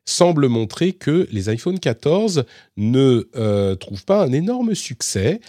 [0.07, 2.45] semble montrer que les iPhone 14
[2.77, 5.41] ne euh, trouvent pas un énorme succès.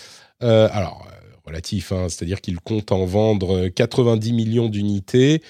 [0.43, 5.43] Euh, alors, euh, relatif, hein, c'est-à-dire qu'ils comptent en vendre 90 millions d'unités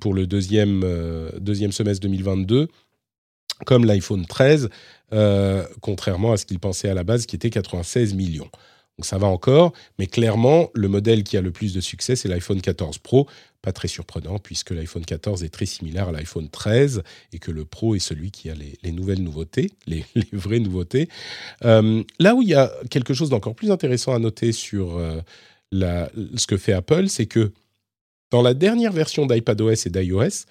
[0.00, 0.88] pour le deuxième,
[1.40, 2.68] deuxième semestre 2022,
[3.66, 4.68] comme l'iPhone 13,
[5.80, 8.48] contrairement à ce qu'ils pensaient à la base, qui était 96 millions.
[8.98, 12.28] Donc ça va encore, mais clairement, le modèle qui a le plus de succès, c'est
[12.28, 13.28] l'iPhone 14 Pro.
[13.60, 17.64] Pas très surprenant, puisque l'iPhone 14 est très similaire à l'iPhone 13 et que le
[17.64, 21.08] Pro est celui qui a les, nouvelles nouveautés, les, vraies nouveautés.
[21.64, 25.20] Euh, là où il y a quelque chose d'encore plus intéressant à noter sur euh,
[25.72, 27.52] ce que fait Apple, c'est que
[28.30, 30.46] dans la dernière version d'iPadOS et d'iOS,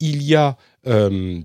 [0.00, 1.40] il y a euh,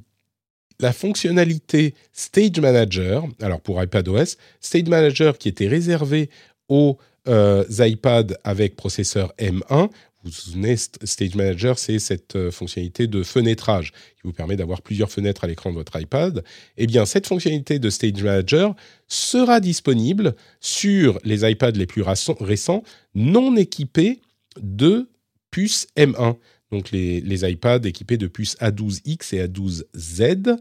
[0.82, 6.30] la fonctionnalité Stage Manager, alors pour iPadOS, Stage Manager qui était réservé
[6.68, 9.90] aux euh, iPads avec processeur M1.
[10.24, 14.82] Vous vous souvenez, Stage Manager, c'est cette euh, fonctionnalité de fenêtrage qui vous permet d'avoir
[14.82, 16.44] plusieurs fenêtres à l'écran de votre iPad.
[16.78, 18.76] Eh bien, cette fonctionnalité de Stage Manager
[19.08, 22.84] sera disponible sur les iPads les plus récents
[23.16, 24.22] non équipés
[24.62, 25.10] de
[25.52, 26.38] puce M1
[26.72, 30.58] donc les, iPads équipés de puces A12X et A12Z.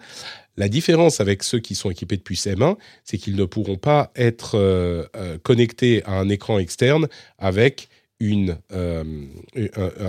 [0.57, 4.11] La différence avec ceux qui sont équipés de puces M1, c'est qu'ils ne pourront pas
[4.17, 7.09] être euh, euh, connectés à un écran externe
[7.39, 7.89] avec
[8.19, 9.03] une, euh,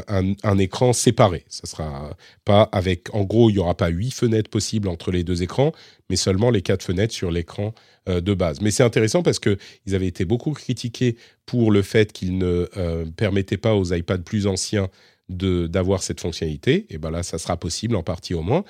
[0.09, 1.45] un, écran séparé.
[1.47, 5.23] Ça sera pas avec, en gros, il n'y aura pas huit fenêtres possibles entre les
[5.23, 5.71] deux écrans,
[6.09, 7.73] mais seulement les quatre fenêtres sur l'écran
[8.07, 8.59] de base.
[8.59, 12.67] Mais c'est intéressant parce que ils avaient été beaucoup critiqués pour le fait qu'ils ne
[13.15, 14.89] permettaient pas aux iPads plus anciens
[15.37, 16.85] d'avoir cette fonctionnalité.
[16.89, 18.63] Et ben là, ça sera possible en partie au moins.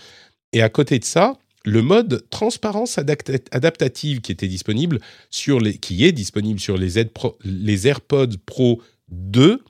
[0.53, 4.99] Et à côté de ça, le mode transparence adaptative qui était disponible
[5.29, 7.03] sur les, qui est disponible sur les,
[7.43, 9.63] les AirPods Pro 2.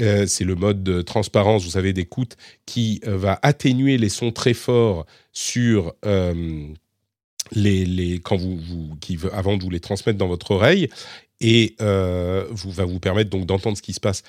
[0.00, 2.36] Euh, c'est le mode de transparence, vous savez, d'écoute
[2.66, 6.66] qui euh, va atténuer les sons très forts sur euh,
[7.52, 10.88] les, les, quand vous, vous qui, avant de vous les transmettre dans votre oreille
[11.40, 14.22] et vous, va vous permettre donc d'entendre ce qui se passe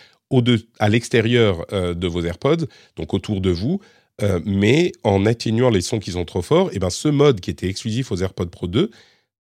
[0.80, 2.66] à l'extérieur euh, de vos AirPods,
[2.96, 3.80] donc autour de vous,
[4.22, 7.40] euh, mais en atténuant les sons qui sont trop forts, et eh ben ce mode
[7.40, 8.90] qui était exclusif aux AirPods Pro 2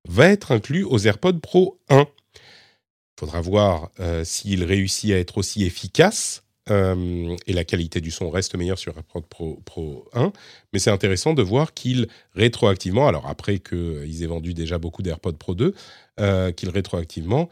[0.07, 2.01] va être inclus aux AirPods Pro 1.
[2.01, 8.29] Il faudra voir euh, s'il réussit à être aussi efficace et la qualité du son
[8.29, 10.31] reste meilleure sur AirPods Pro, Pro 1.
[10.71, 15.33] Mais c'est intéressant de voir qu'il rétroactivement, alors après qu'ils aient vendu déjà beaucoup d'AirPods
[15.33, 15.75] Pro 2,
[16.19, 17.49] euh, qu'ils rétroactivement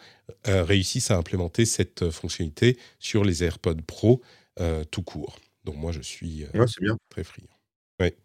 [0.48, 4.22] euh, réussissent à implémenter cette fonctionnalité sur les AirPods Pro
[4.92, 5.40] tout court.
[5.64, 6.46] Donc moi, je suis
[7.10, 7.50] très friand.
[8.00, 8.16] Ouais.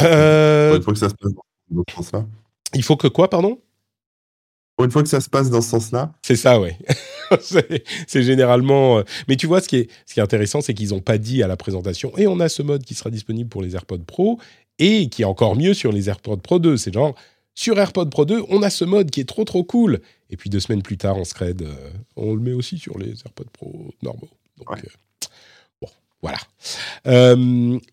[0.00, 1.32] Il faut que ça se passe
[1.70, 2.26] dans ce sens-là.
[2.74, 3.58] Il faut que quoi, pardon?
[4.80, 6.12] Une fois que ça se passe dans ce sens-là.
[6.22, 6.78] C'est ça, ouais.
[8.06, 8.98] c'est généralement.
[8.98, 11.18] Euh, mais tu vois, ce qui est, ce qui est intéressant, c'est qu'ils n'ont pas
[11.18, 14.04] dit à la présentation et on a ce mode qui sera disponible pour les AirPods
[14.06, 14.38] Pro
[14.78, 16.76] et qui est encore mieux sur les AirPods Pro 2.
[16.76, 17.16] C'est genre,
[17.58, 20.00] sur AirPods Pro 2, on a ce mode qui est trop trop cool.
[20.30, 23.08] Et puis deux semaines plus tard, on scred, euh, on le met aussi sur les
[23.24, 24.30] AirPods Pro normaux.
[24.58, 24.88] Donc, euh,
[25.82, 25.88] bon,
[26.22, 26.38] voilà.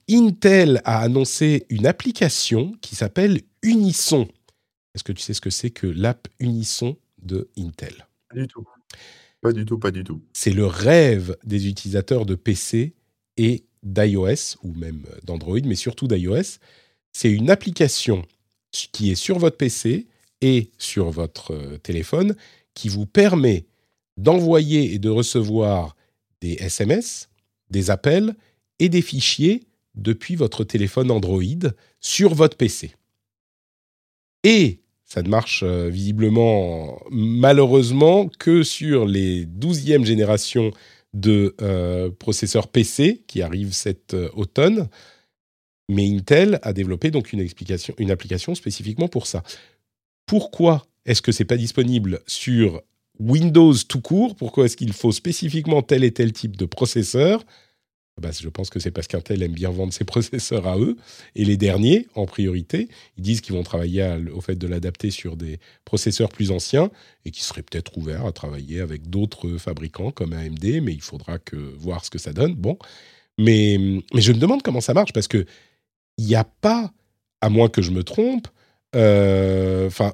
[0.08, 4.28] Intel a annoncé une application qui s'appelle Unison.
[4.94, 8.06] Est-ce que tu sais ce que c'est que l'app Unison de Intel?
[8.30, 8.66] Pas du tout.
[9.42, 10.22] Pas du tout, pas du tout.
[10.34, 12.94] C'est le rêve des utilisateurs de PC
[13.38, 16.60] et d'iOS, ou même d'Android, mais surtout d'iOS.
[17.14, 18.28] C'est une application
[18.92, 20.08] qui est sur votre PC
[20.42, 22.36] et sur votre euh, téléphone
[22.74, 23.66] qui vous permet
[24.18, 25.96] d'envoyer et de recevoir
[26.42, 27.30] des SMS,
[27.70, 28.36] des appels
[28.80, 29.64] et des fichiers
[29.96, 31.42] depuis votre téléphone Android
[32.02, 32.92] sur votre PC.
[34.44, 40.72] Et ça ne marche euh, visiblement, malheureusement, que sur les 12e générations
[41.14, 44.90] de euh, processeurs PC qui arrivent cet automne.
[45.90, 49.44] Mais Intel a développé donc une, explication, une application spécifiquement pour ça.
[50.26, 52.82] Pourquoi est-ce que c'est pas disponible sur
[53.20, 54.36] Windows tout court?
[54.36, 57.44] Pourquoi est-ce qu'il faut spécifiquement tel et tel type de processeur?
[58.22, 60.96] Bah, je pense que c'est parce qu'Intel aime bien vendre ses processeurs à eux.
[61.36, 65.36] Et les derniers, en priorité, ils disent qu'ils vont travailler au fait de l'adapter sur
[65.36, 66.90] des processeurs plus anciens
[67.26, 71.40] et qui seraient peut-être ouverts à travailler avec d'autres fabricants comme AMD, mais il faudra
[71.78, 72.56] voir ce que ça donne.
[72.56, 72.78] Bon.
[73.38, 73.78] Mais,
[74.14, 75.46] mais je me demande comment ça marche parce que
[76.18, 76.92] il n'y a pas,
[77.42, 78.48] à moins que je me trompe,
[78.96, 80.14] euh, enfin,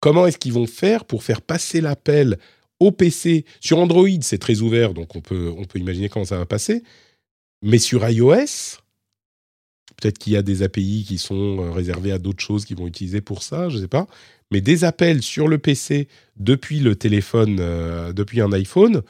[0.00, 2.38] comment est-ce qu'ils vont faire pour faire passer l'appel
[2.78, 3.44] au PC.
[3.60, 6.82] Sur Android, c'est très ouvert, donc on peut, on peut imaginer comment ça va passer.
[7.62, 8.78] Mais sur iOS,
[9.96, 12.86] peut-être qu'il y a des API qui sont euh, réservés à d'autres choses qu'ils vont
[12.86, 14.06] utiliser pour ça, je ne sais pas.
[14.50, 19.02] Mais des appels sur le PC depuis le téléphone, euh, depuis un iPhone,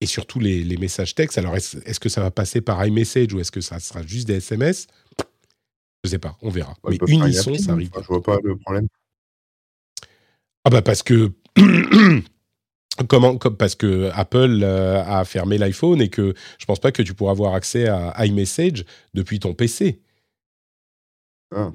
[0.00, 1.38] et surtout les, les messages textes.
[1.38, 4.34] Alors, est-ce, que ça va passer par iMessage ou est-ce que ça sera juste des
[4.34, 4.86] SMS
[6.02, 6.74] Je ne sais pas, on verra.
[6.88, 7.90] Mais Unisson, ça arrive.
[7.94, 8.88] je vois pas le problème.
[10.64, 11.32] Ah bah parce que
[13.08, 17.14] Comment, parce que Apple euh, a fermé l'iPhone et que je pense pas que tu
[17.14, 18.84] pourras avoir accès à iMessage
[19.14, 20.00] depuis ton PC.
[21.54, 21.72] Ah.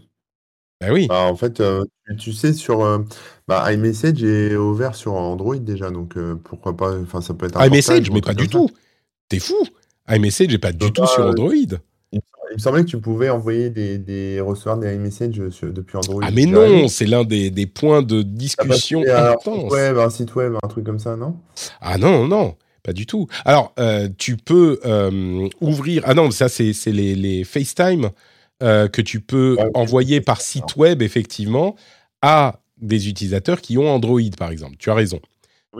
[0.79, 1.07] Ben oui.
[1.07, 1.83] Bah, en fait, euh,
[2.19, 2.99] tu, sais, sur euh,
[3.47, 6.95] bah, iMessage est ouvert sur Android déjà, donc pourquoi pas.
[6.99, 7.59] Enfin, ça peut être.
[7.65, 8.69] iMessage, mais pas du tout.
[9.27, 9.67] T'es fou.
[10.07, 11.51] iMessage n'est pas du tout sur Android.
[12.51, 16.21] Il me semblait que tu pouvais envoyer des, des recevoir des iMessage depuis Android.
[16.23, 19.73] Ah mais non, c'est l'un des, des, points de discussion intense.
[19.73, 21.35] Un web, un site web, un truc comme ça, non?
[21.81, 23.27] Ah non, non, pas du tout.
[23.45, 26.03] Alors, euh, tu peux euh, ouvrir...
[26.05, 28.09] Ah non, ça c'est les, les, FaceTime
[28.63, 31.75] euh, que tu peux envoyer par site web, effectivement,
[32.21, 34.75] à des utilisateurs qui ont Android, par exemple.
[34.79, 35.19] Tu as raison.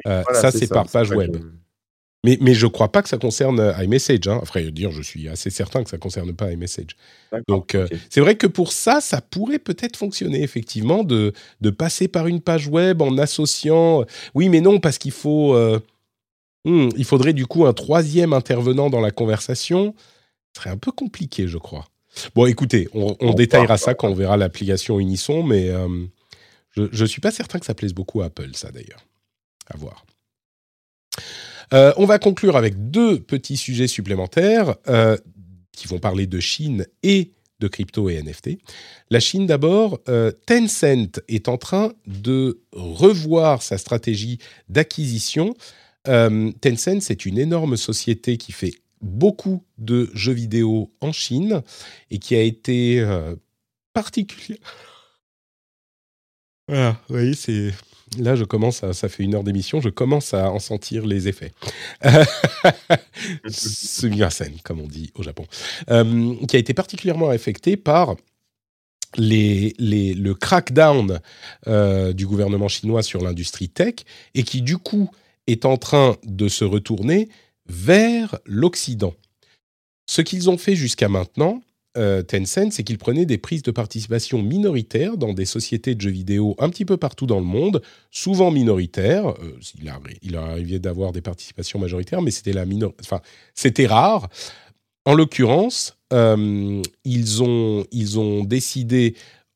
[0.05, 1.37] ça, c'est par page web.
[2.27, 4.27] Mais, mais je ne crois pas que ça concerne euh, iMessage.
[4.27, 4.39] Hein.
[4.41, 6.97] Enfin, dire, je suis assez certain que ça ne concerne pas iMessage.
[7.47, 12.09] Donc, euh, c'est vrai que pour ça, ça pourrait peut-être fonctionner, effectivement, de, de passer
[12.09, 14.03] par une page web en associant.
[14.35, 15.55] Oui, mais non, parce qu'il faut.
[15.55, 15.79] Euh,
[16.65, 19.95] hmm, il faudrait du coup un troisième intervenant dans la conversation.
[20.53, 21.85] Ce serait un peu compliqué, je crois.
[22.35, 25.71] Bon, écoutez, on, détaillera ça quand on verra l'application Unisson, mais
[26.75, 29.05] je ne suis pas certain que ça plaise beaucoup à Apple, ça d'ailleurs.
[29.67, 30.03] À voir.
[31.73, 35.17] Euh, on va conclure avec deux petits sujets supplémentaires euh,
[35.71, 38.59] qui vont parler de Chine et de crypto et NFT.
[39.09, 44.37] La Chine d'abord, euh, Tencent est en train de revoir sa stratégie
[44.69, 45.55] d'acquisition.
[46.05, 51.61] Tencent, c'est une énorme société qui fait beaucoup de jeux vidéo en Chine
[52.11, 53.05] et qui a été
[53.91, 54.57] particulière.
[56.69, 57.73] Voilà, vous voyez, c'est
[58.17, 61.27] Là, je commence à, ça fait une heure d'émission, je commence à en sentir les
[61.27, 61.51] effets.
[64.29, 65.45] scène, comme on dit au Japon,
[65.89, 68.15] euh, qui a été particulièrement affecté par
[69.15, 71.19] les, les, le crackdown
[71.67, 73.95] euh, du gouvernement chinois sur l'industrie tech
[74.35, 75.09] et qui, du coup,
[75.47, 77.29] est en train de se retourner
[77.67, 79.13] vers l'Occident.
[80.09, 81.61] Ce qu'ils ont fait jusqu'à maintenant,
[81.97, 86.11] euh, Tencent, c'est qu'il prenait des prises de participation minoritaires dans des sociétés de jeux
[86.11, 87.81] vidéo un petit peu partout dans le monde,
[88.11, 89.29] souvent minoritaires.
[89.29, 92.65] Euh, il, a, il arrivé d'avoir des participations majoritaires, mais c'était la
[93.01, 93.21] enfin,
[93.87, 94.29] rare.
[95.05, 99.15] En l'occurrence, euh, ils, ont, ils ont décidé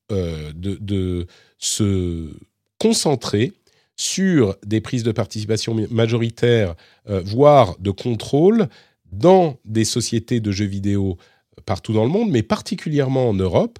[0.09, 1.25] de, de,
[1.57, 2.33] se
[2.79, 3.53] concentrer
[3.95, 6.75] sur des prises de participation majoritaires,
[7.05, 8.67] voire de contrôle,
[9.11, 11.17] dans des sociétés de jeux vidéo
[11.65, 13.79] partout dans le monde, mais particulièrement en Europe.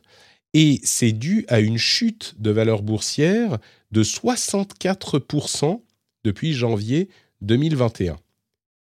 [0.53, 3.57] Et c'est dû à une chute de valeur boursière
[3.91, 5.81] de 64%
[6.23, 7.09] depuis janvier
[7.41, 8.17] 2021.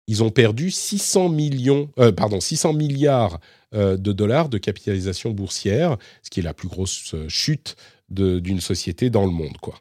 [0.07, 3.39] Ils ont perdu 600 millions, euh, pardon, 600 milliards
[3.73, 7.75] euh, de dollars de capitalisation boursière, ce qui est la plus grosse euh, chute
[8.09, 9.79] d'une société dans le monde, quoi.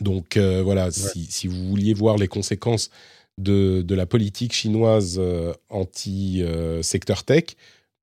[0.00, 2.90] Donc voilà, si, si, vous vouliez voir les conséquences
[3.38, 5.20] de, de la politique chinoise
[5.68, 7.44] anti-secteur tech,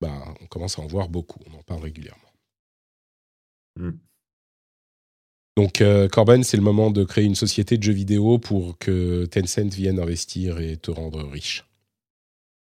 [0.00, 2.20] bah, on commence à en voir beaucoup, on en parle régulièrement.
[3.76, 3.92] Hmm.
[5.56, 9.26] Donc, euh, Corben, c'est le moment de créer une société de jeux vidéo pour que
[9.26, 11.66] Tencent vienne investir et te rendre riche.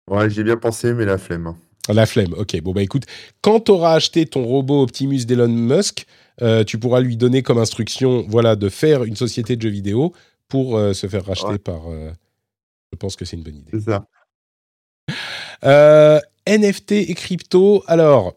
[0.10, 1.48] Ouais, j'ai bien pensé, mais la flemme.
[1.48, 1.58] Hein.
[1.88, 2.60] La flemme, ok.
[2.62, 3.06] Bon, bah écoute,
[3.42, 6.06] quand tu auras acheté ton robot Optimus d'Elon Musk,
[6.42, 10.14] euh, tu pourras lui donner comme instruction voilà, de faire une société de jeux vidéo
[10.48, 11.84] pour euh, se faire racheter par.
[11.90, 13.72] je pense que c'est une bonne idée.
[13.72, 14.06] C'est ça.
[16.50, 17.84] NFT et crypto.
[17.88, 18.36] Alors,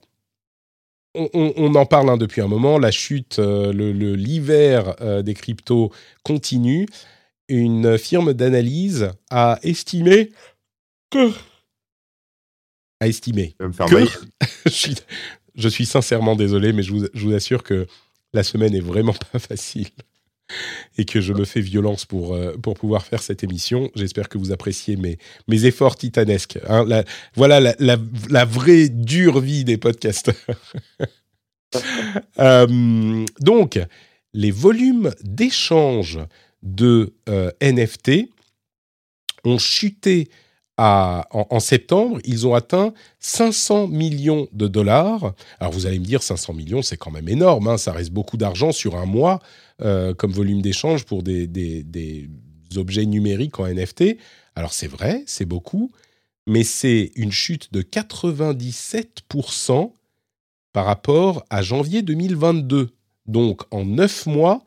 [1.14, 2.78] on, en parle hein, depuis un moment.
[2.78, 5.92] La chute, euh, le l'hiver euh, des cryptos
[6.22, 6.86] continue.
[7.48, 10.30] Une firme d'analyse a estimé
[11.10, 11.32] que
[13.00, 13.64] a estimé que
[14.66, 14.94] je, suis,
[15.56, 17.86] je, suis, sincèrement désolé, mais je vous, je vous assure que
[18.32, 19.88] la semaine est vraiment pas facile
[20.98, 23.90] et que je me fais violence pour, euh, pour pouvoir faire cette émission.
[23.94, 26.58] J'espère que vous appréciez mes, mes efforts titanesques.
[26.68, 27.04] Hein.
[27.34, 30.34] voilà la, la, vraie dure vie des podcasteurs.
[32.38, 33.80] Euh, donc,
[34.34, 36.18] les volumes d'échange
[36.62, 38.28] de euh, NFT
[39.44, 40.28] ont chuté
[40.78, 45.34] en, septembre, ils ont atteint 500 millions de dollars.
[45.60, 47.76] Alors vous allez me dire, 500 millions, c'est quand même énorme, hein.
[47.76, 49.40] ça reste beaucoup d'argent sur un mois
[49.82, 52.30] euh, comme volume d'échange pour des, des,
[52.76, 54.16] objets numériques en NFT.
[54.54, 55.92] Alors c'est vrai, c'est beaucoup,
[56.46, 59.92] mais c'est une chute de 97%
[60.72, 62.94] par rapport à janvier 2022.
[63.26, 64.64] Donc en 9 mois,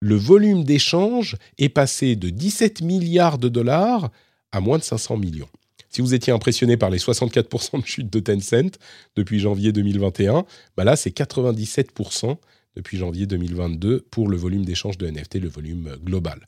[0.00, 4.10] le volume d'échange est passé de 17 milliards de dollars
[4.52, 5.48] à moins de 500 millions.
[5.90, 8.78] Si vous étiez impressionné par les 64% de chute de Tencent
[9.16, 10.44] depuis janvier 2021,
[10.76, 12.36] bah là c'est 97%
[12.76, 16.40] depuis janvier 2022 pour le volume d'échange de NFT, le volume global.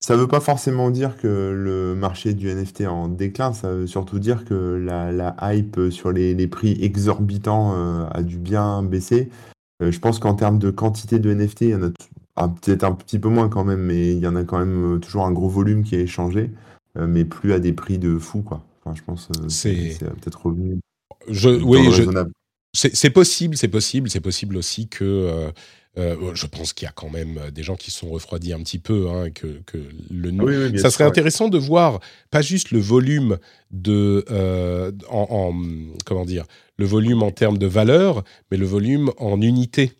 [0.00, 3.72] Ça ne veut pas forcément dire que le marché du NFT est en déclin, ça
[3.72, 9.30] veut surtout dire que la, hype sur les, prix exorbitants euh, a dû bien baisser.
[9.82, 11.90] Euh, je pense qu'en termes de quantité de NFT, il y en a
[12.36, 14.96] ah, peut-être un petit peu moins quand même, mais il y en a quand même
[14.96, 16.50] euh, toujours un gros volume qui est échangé.
[16.96, 18.64] Euh, mais plus à des prix de fou, quoi.
[18.80, 20.78] Enfin, je pense euh, c'est peut-être revenu.
[21.28, 21.88] Je, oui,
[22.72, 25.04] c'est possible, c'est possible, c'est possible aussi que.
[25.98, 28.78] Euh, je pense qu'il y a quand même des gens qui sont refroidis un petit
[28.78, 29.78] peu, hein, que, que,
[30.10, 33.38] le ça serait intéressant de voir pas juste le volume
[33.70, 34.22] de,
[35.08, 35.54] en,
[36.04, 36.44] comment dire,
[36.76, 39.92] le volume en termes de valeur, mais le volume en unité.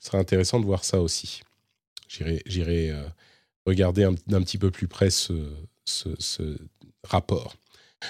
[0.00, 1.40] Ce serait intéressant de voir ça aussi.
[2.08, 2.92] J'irai
[3.64, 5.32] regarder un, un, petit peu plus près ce,
[5.88, 6.56] ce,
[7.04, 7.54] rapport.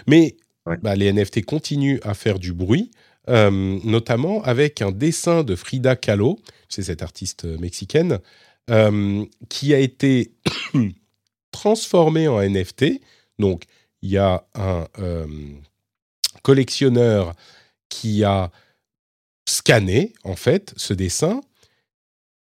[0.07, 0.37] Mais
[0.83, 2.91] bah, les NFT continuent à faire du bruit,
[3.29, 8.21] euh, notamment avec un dessin de Frida Kahlo, c'est cette artiste mexicaine,
[8.71, 10.33] euh, qui a été
[11.51, 13.01] transformé en NFT.
[13.39, 13.65] Donc,
[14.03, 15.27] il y a un euh,
[16.43, 17.35] collectionneur
[17.89, 18.51] qui a
[19.47, 21.41] scanné, en fait, ce dessin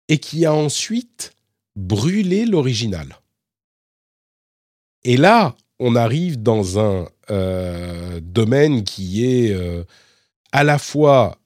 [0.09, 1.33] et qui a ensuite
[1.75, 3.19] brûlé l'original.
[5.07, 9.85] Et là, on arrive dans un euh, domaine qui est euh,
[10.51, 11.39] à la fois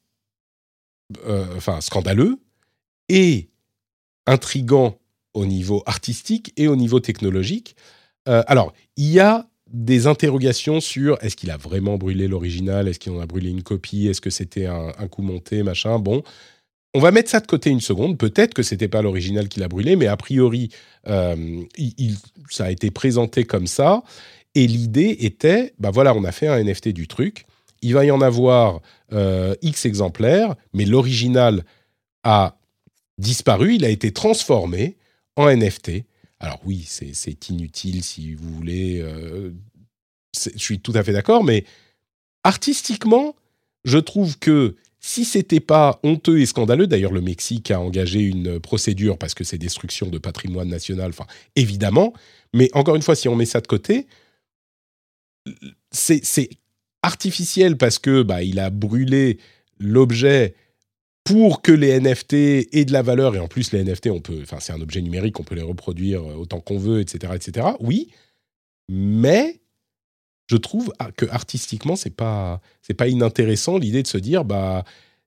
[1.28, 2.40] euh, enfin, scandaleux
[3.08, 3.50] et
[4.26, 4.98] intrigant
[5.36, 7.76] au niveau artistique et au niveau technologique.
[8.26, 13.12] alors, il y a des interrogations sur est-ce qu'il a vraiment brûlé l'original, est-ce qu'il
[13.12, 16.00] en a brûlé une copie, est-ce que c'était un, un, coup monté, machin.
[16.00, 16.24] Bon,
[16.94, 18.18] on va mettre ça de côté une seconde.
[18.18, 20.70] Peut-être que c'était pas l'original qui l'a brûlé, mais a priori,
[21.08, 21.64] euh,
[22.50, 24.04] ça a été présenté comme ça.
[24.56, 27.46] Et l'idée était, bah voilà, on a fait un NFT du truc.
[27.82, 28.82] Il va y en avoir
[29.14, 31.64] euh, X exemplaires, mais l'original
[32.24, 32.58] a
[33.18, 33.76] disparu.
[33.76, 34.98] Il a été transformé
[35.38, 36.04] en NFT.
[36.40, 39.00] Alors oui, c'est inutile si vous voulez.
[39.00, 39.52] Euh,
[40.34, 41.66] je suis tout à fait d'accord, mais
[42.44, 43.36] artistiquement,
[43.86, 48.60] je trouve que si c'était pas honteux et scandaleux, d'ailleurs le Mexique a engagé une
[48.60, 51.26] procédure parce que c'est destruction de patrimoine national, enfin
[51.56, 52.14] évidemment,
[52.54, 54.06] mais encore une fois, si on met ça de côté,
[55.92, 56.50] c'est
[57.02, 59.40] artificiel parce que bah, il a brûlé
[59.80, 60.54] l'objet
[61.24, 62.34] pour que les NFT
[62.72, 65.02] aient de la valeur et en plus les NFT, on peut, enfin c'est un objet
[65.02, 67.70] numérique, on peut les reproduire autant qu'on veut, etc., etc.
[67.80, 68.12] Oui,
[68.88, 69.61] mais
[70.48, 74.84] je trouve que artistiquement c'est pas c'est pas inintéressant l'idée de se dire bah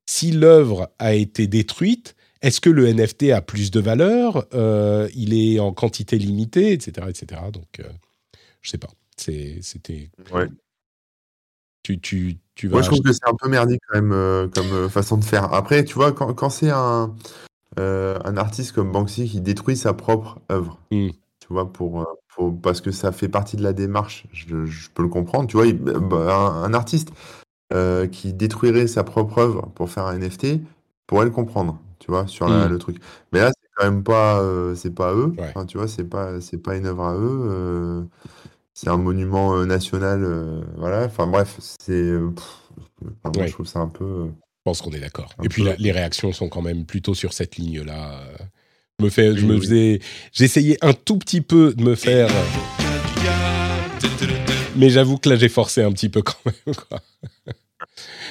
[0.06, 5.32] si l'œuvre a été détruite est-ce que le NFT a plus de valeur euh, il
[5.32, 7.88] est en quantité limitée etc etc donc euh,
[8.60, 10.48] je sais pas c'était ouais.
[11.82, 14.48] tu, tu, tu vas Moi, je trouve que c'est un peu merdique quand même euh,
[14.48, 15.54] comme façon de faire.
[15.54, 17.14] Après, tu vois, quand, quand c'est un,
[17.76, 21.10] un artiste comme Banksy qui détruit sa propre œuvre, mmh.
[21.38, 22.04] tu vois, pour,
[22.62, 24.26] parce que ça fait partie de la démarche.
[24.32, 24.56] Je,
[24.94, 25.46] peux le comprendre.
[25.46, 27.12] Tu vois, bah, un, artiste
[27.72, 30.60] euh, qui détruirait sa propre œuvre pour faire un NFT
[31.06, 31.78] pourrait le comprendre.
[31.98, 32.68] Tu vois, sur hmm.
[32.68, 32.98] le truc.
[33.32, 35.34] Mais là, c'est quand même pas, euh, c'est pas eux.
[35.68, 37.48] tu vois, c'est pas, c'est pas une œuvre à eux.
[37.50, 38.02] Euh,
[38.74, 40.64] c'est un monument national.
[40.76, 41.04] voilà.
[41.04, 42.12] Enfin bref, c'est.
[42.12, 44.26] je trouve ça un peu.
[44.26, 45.30] Je pense qu'on est d'accord.
[45.42, 48.20] Et puis les réactions sont quand même plutôt sur cette ligne-là
[49.02, 50.00] me fais, je me faisais,
[50.32, 52.28] j'essayais un tout petit peu de me faire.
[54.76, 56.74] Mais j'avoue que là, j'ai forcé un petit peu quand même.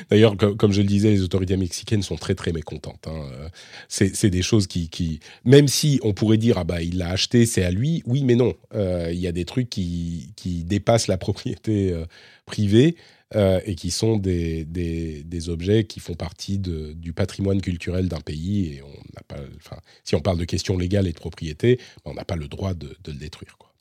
[0.10, 3.08] D'ailleurs, comme, je le disais, les autorités mexicaines sont très très mécontentes.
[3.08, 3.50] Hein.
[3.88, 7.64] C'est des choses qui, même si on pourrait dire ah bah il l'a acheté, c'est
[7.64, 8.04] à lui.
[8.06, 8.54] Oui, mais non.
[8.74, 10.34] Euh, il y a des trucs qui,
[10.66, 12.06] dépassent la propriété euh,
[12.46, 12.96] privée
[13.36, 18.22] euh, et qui sont des, des, objets qui font partie de, du patrimoine culturel d'un
[18.22, 18.76] pays.
[18.76, 22.14] Et on n'a pas, enfin, si on parle de questions légales et de propriété, on
[22.14, 23.58] n'a pas le droit de, de le détruire.
[23.58, 23.74] Quoi.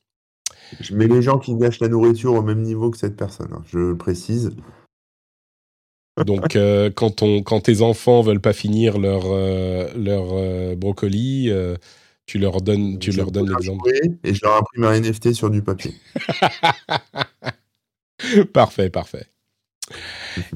[0.81, 3.51] Je mets les gens qui gâchent la nourriture au même niveau que cette personne.
[3.53, 3.63] Hein.
[3.67, 4.51] Je le précise.
[6.25, 11.51] Donc, euh, quand, on, quand tes enfants veulent pas finir leur, euh, leur brocoli,
[12.27, 13.91] tu leur donnes, tu leur donnes l'exemple.
[14.25, 15.95] Et je leur imprime un NFT sur du papier.
[18.53, 19.27] parfait, parfait.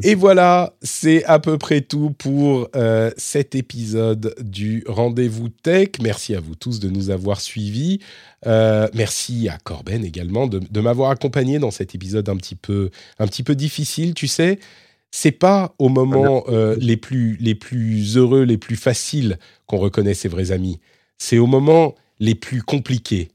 [0.02, 2.68] Et voilà, c'est à peu près tout pour
[3.16, 5.88] cet épisode du Rendez-vous Tech.
[6.02, 8.00] Merci à vous tous de nous avoir suivis.
[8.44, 13.26] merci à Corben également de, de m'avoir accompagné dans cet épisode un petit peu, un
[13.26, 14.14] petit peu difficile.
[14.14, 14.58] Tu sais,
[15.10, 20.12] c'est pas au moment euh, les, plus, les plus heureux, les plus faciles qu'on reconnaît
[20.12, 20.78] ses vrais amis.
[21.16, 23.28] C'est au moment les plus compliqués.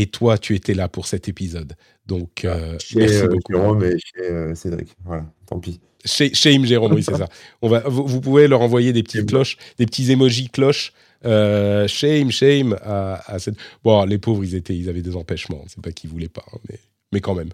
[0.00, 1.74] Et toi, tu étais là pour cet épisode.
[2.06, 3.52] Donc, euh, merci euh, beaucoup.
[3.52, 4.94] Jérôme et chez Cédric.
[5.04, 5.80] Voilà, tant pis.
[6.04, 7.28] Chez, chez Jérôme, oui, c'est ça.
[7.60, 10.92] On va, vous, pouvez leur envoyer des petites cloches, des petits emojis cloches.
[11.22, 12.76] shame, shame.
[12.82, 13.56] À, cette...
[13.82, 15.64] Bon, les pauvres, ils, étaient, ils avaient des empêchements.
[15.66, 16.78] C'est pas qu'ils voulaient pas, hein, mais
[17.12, 17.50] mais quand même.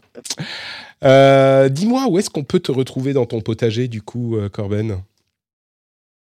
[1.04, 5.02] Euh, dis-moi, où est-ce qu'on peut te retrouver dans ton potager, du coup, euh, Corben?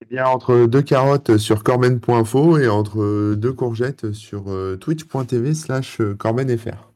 [0.01, 6.01] Eh bien, entre deux carottes sur corben.info et entre deux courgettes sur euh, twitch.tv slash
[6.17, 6.91] corbenfr.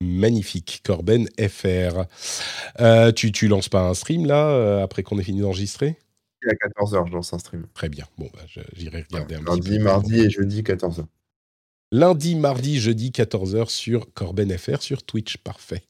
[0.00, 2.04] Magnifique, Corben FR.
[3.14, 5.98] tu, tu lances pas un stream, là, après qu'on ait fini d'enregistrer?
[6.46, 7.66] À 14h, je lance un stream.
[7.74, 8.04] Très bien.
[8.16, 8.40] Bon, bah,
[8.74, 9.50] j'irai regarder un petit peu.
[9.54, 11.04] Lundi, mardi et jeudi, 14h.
[11.90, 15.38] Lundi, mardi, jeudi, 14h sur Corben FR, sur Twitch.
[15.38, 15.82] Parfait.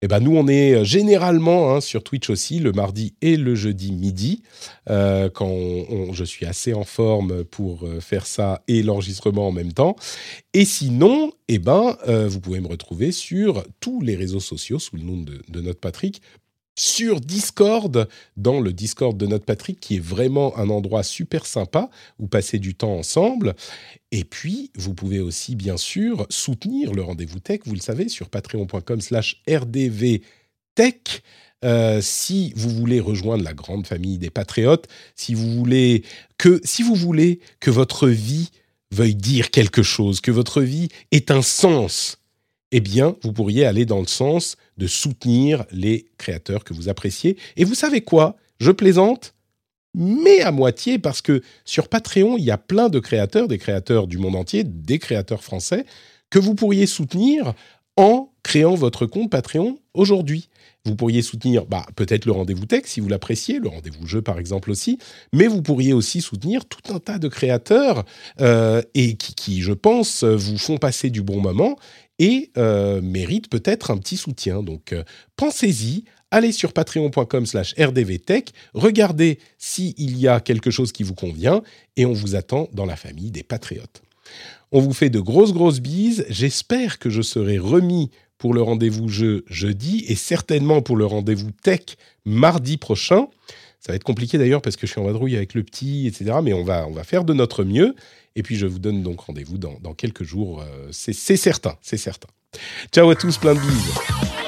[0.00, 3.56] Eh ben nous, on est euh, généralement hein, sur Twitch aussi, le mardi et le
[3.56, 4.42] jeudi midi,
[4.88, 5.56] euh, quand
[6.12, 9.96] je suis assez en forme pour euh, faire ça et l'enregistrement en même temps.
[10.54, 15.02] Et sinon, eh ben, vous pouvez me retrouver sur tous les réseaux sociaux sous le
[15.02, 16.22] nom de, de Notre Patrick
[16.78, 21.90] sur Discord, dans le Discord de notre Patrick, qui est vraiment un endroit super sympa
[22.18, 23.54] où passer du temps ensemble.
[24.12, 28.30] Et puis, vous pouvez aussi, bien sûr, soutenir le rendez-vous tech, vous le savez, sur
[28.30, 31.22] patreon.com slash rdvtech.
[31.64, 36.04] Euh, si vous voulez rejoindre la grande famille des patriotes, si vous voulez
[36.38, 38.50] que, si vous voulez que votre vie
[38.92, 42.18] veuille dire quelque chose, que votre vie ait un sens,
[42.72, 47.36] eh bien, vous pourriez aller dans le sens de soutenir les créateurs que vous appréciez.
[47.56, 48.36] Et vous savez quoi?
[48.60, 49.34] Je plaisante,
[49.94, 54.06] mais à moitié, parce que sur Patreon, il y a plein de créateurs, des créateurs
[54.06, 55.86] du monde entier, des créateurs français,
[56.30, 57.54] que vous pourriez soutenir
[57.96, 60.48] en créant votre compte Patreon aujourd'hui.
[60.84, 64.38] Vous pourriez soutenir bah, peut-être le rendez-vous tech si vous l'appréciez, le rendez-vous jeu par
[64.38, 64.98] exemple aussi,
[65.32, 68.04] mais vous pourriez aussi soutenir tout un tas de créateurs
[68.40, 71.76] euh, et qui, qui, je pense, vous font passer du bon moment
[72.18, 74.62] et euh, mérite peut-être un petit soutien.
[74.62, 74.94] Donc
[75.36, 81.62] pensez-y, allez sur patreon.com slash rdvtech, regardez s'il y a quelque chose qui vous convient
[81.96, 84.02] et on vous attend dans la famille des patriotes.
[84.70, 89.08] On vous fait de grosses grosses bises, j'espère que je serai remis pour le rendez-vous
[89.08, 91.80] jeu jeudi et certainement pour le rendez-vous tech
[92.24, 93.26] mardi prochain.
[93.80, 96.38] Ça va être compliqué d'ailleurs parce que je suis en vadrouille avec le petit, etc.
[96.42, 97.94] Mais on va, on va faire de notre mieux.
[98.36, 100.60] Et puis je vous donne donc rendez-vous dans, quelques jours.
[100.60, 102.28] Euh, c'est certain, c'est certain.
[102.92, 104.47] Ciao à tous, plein de bises.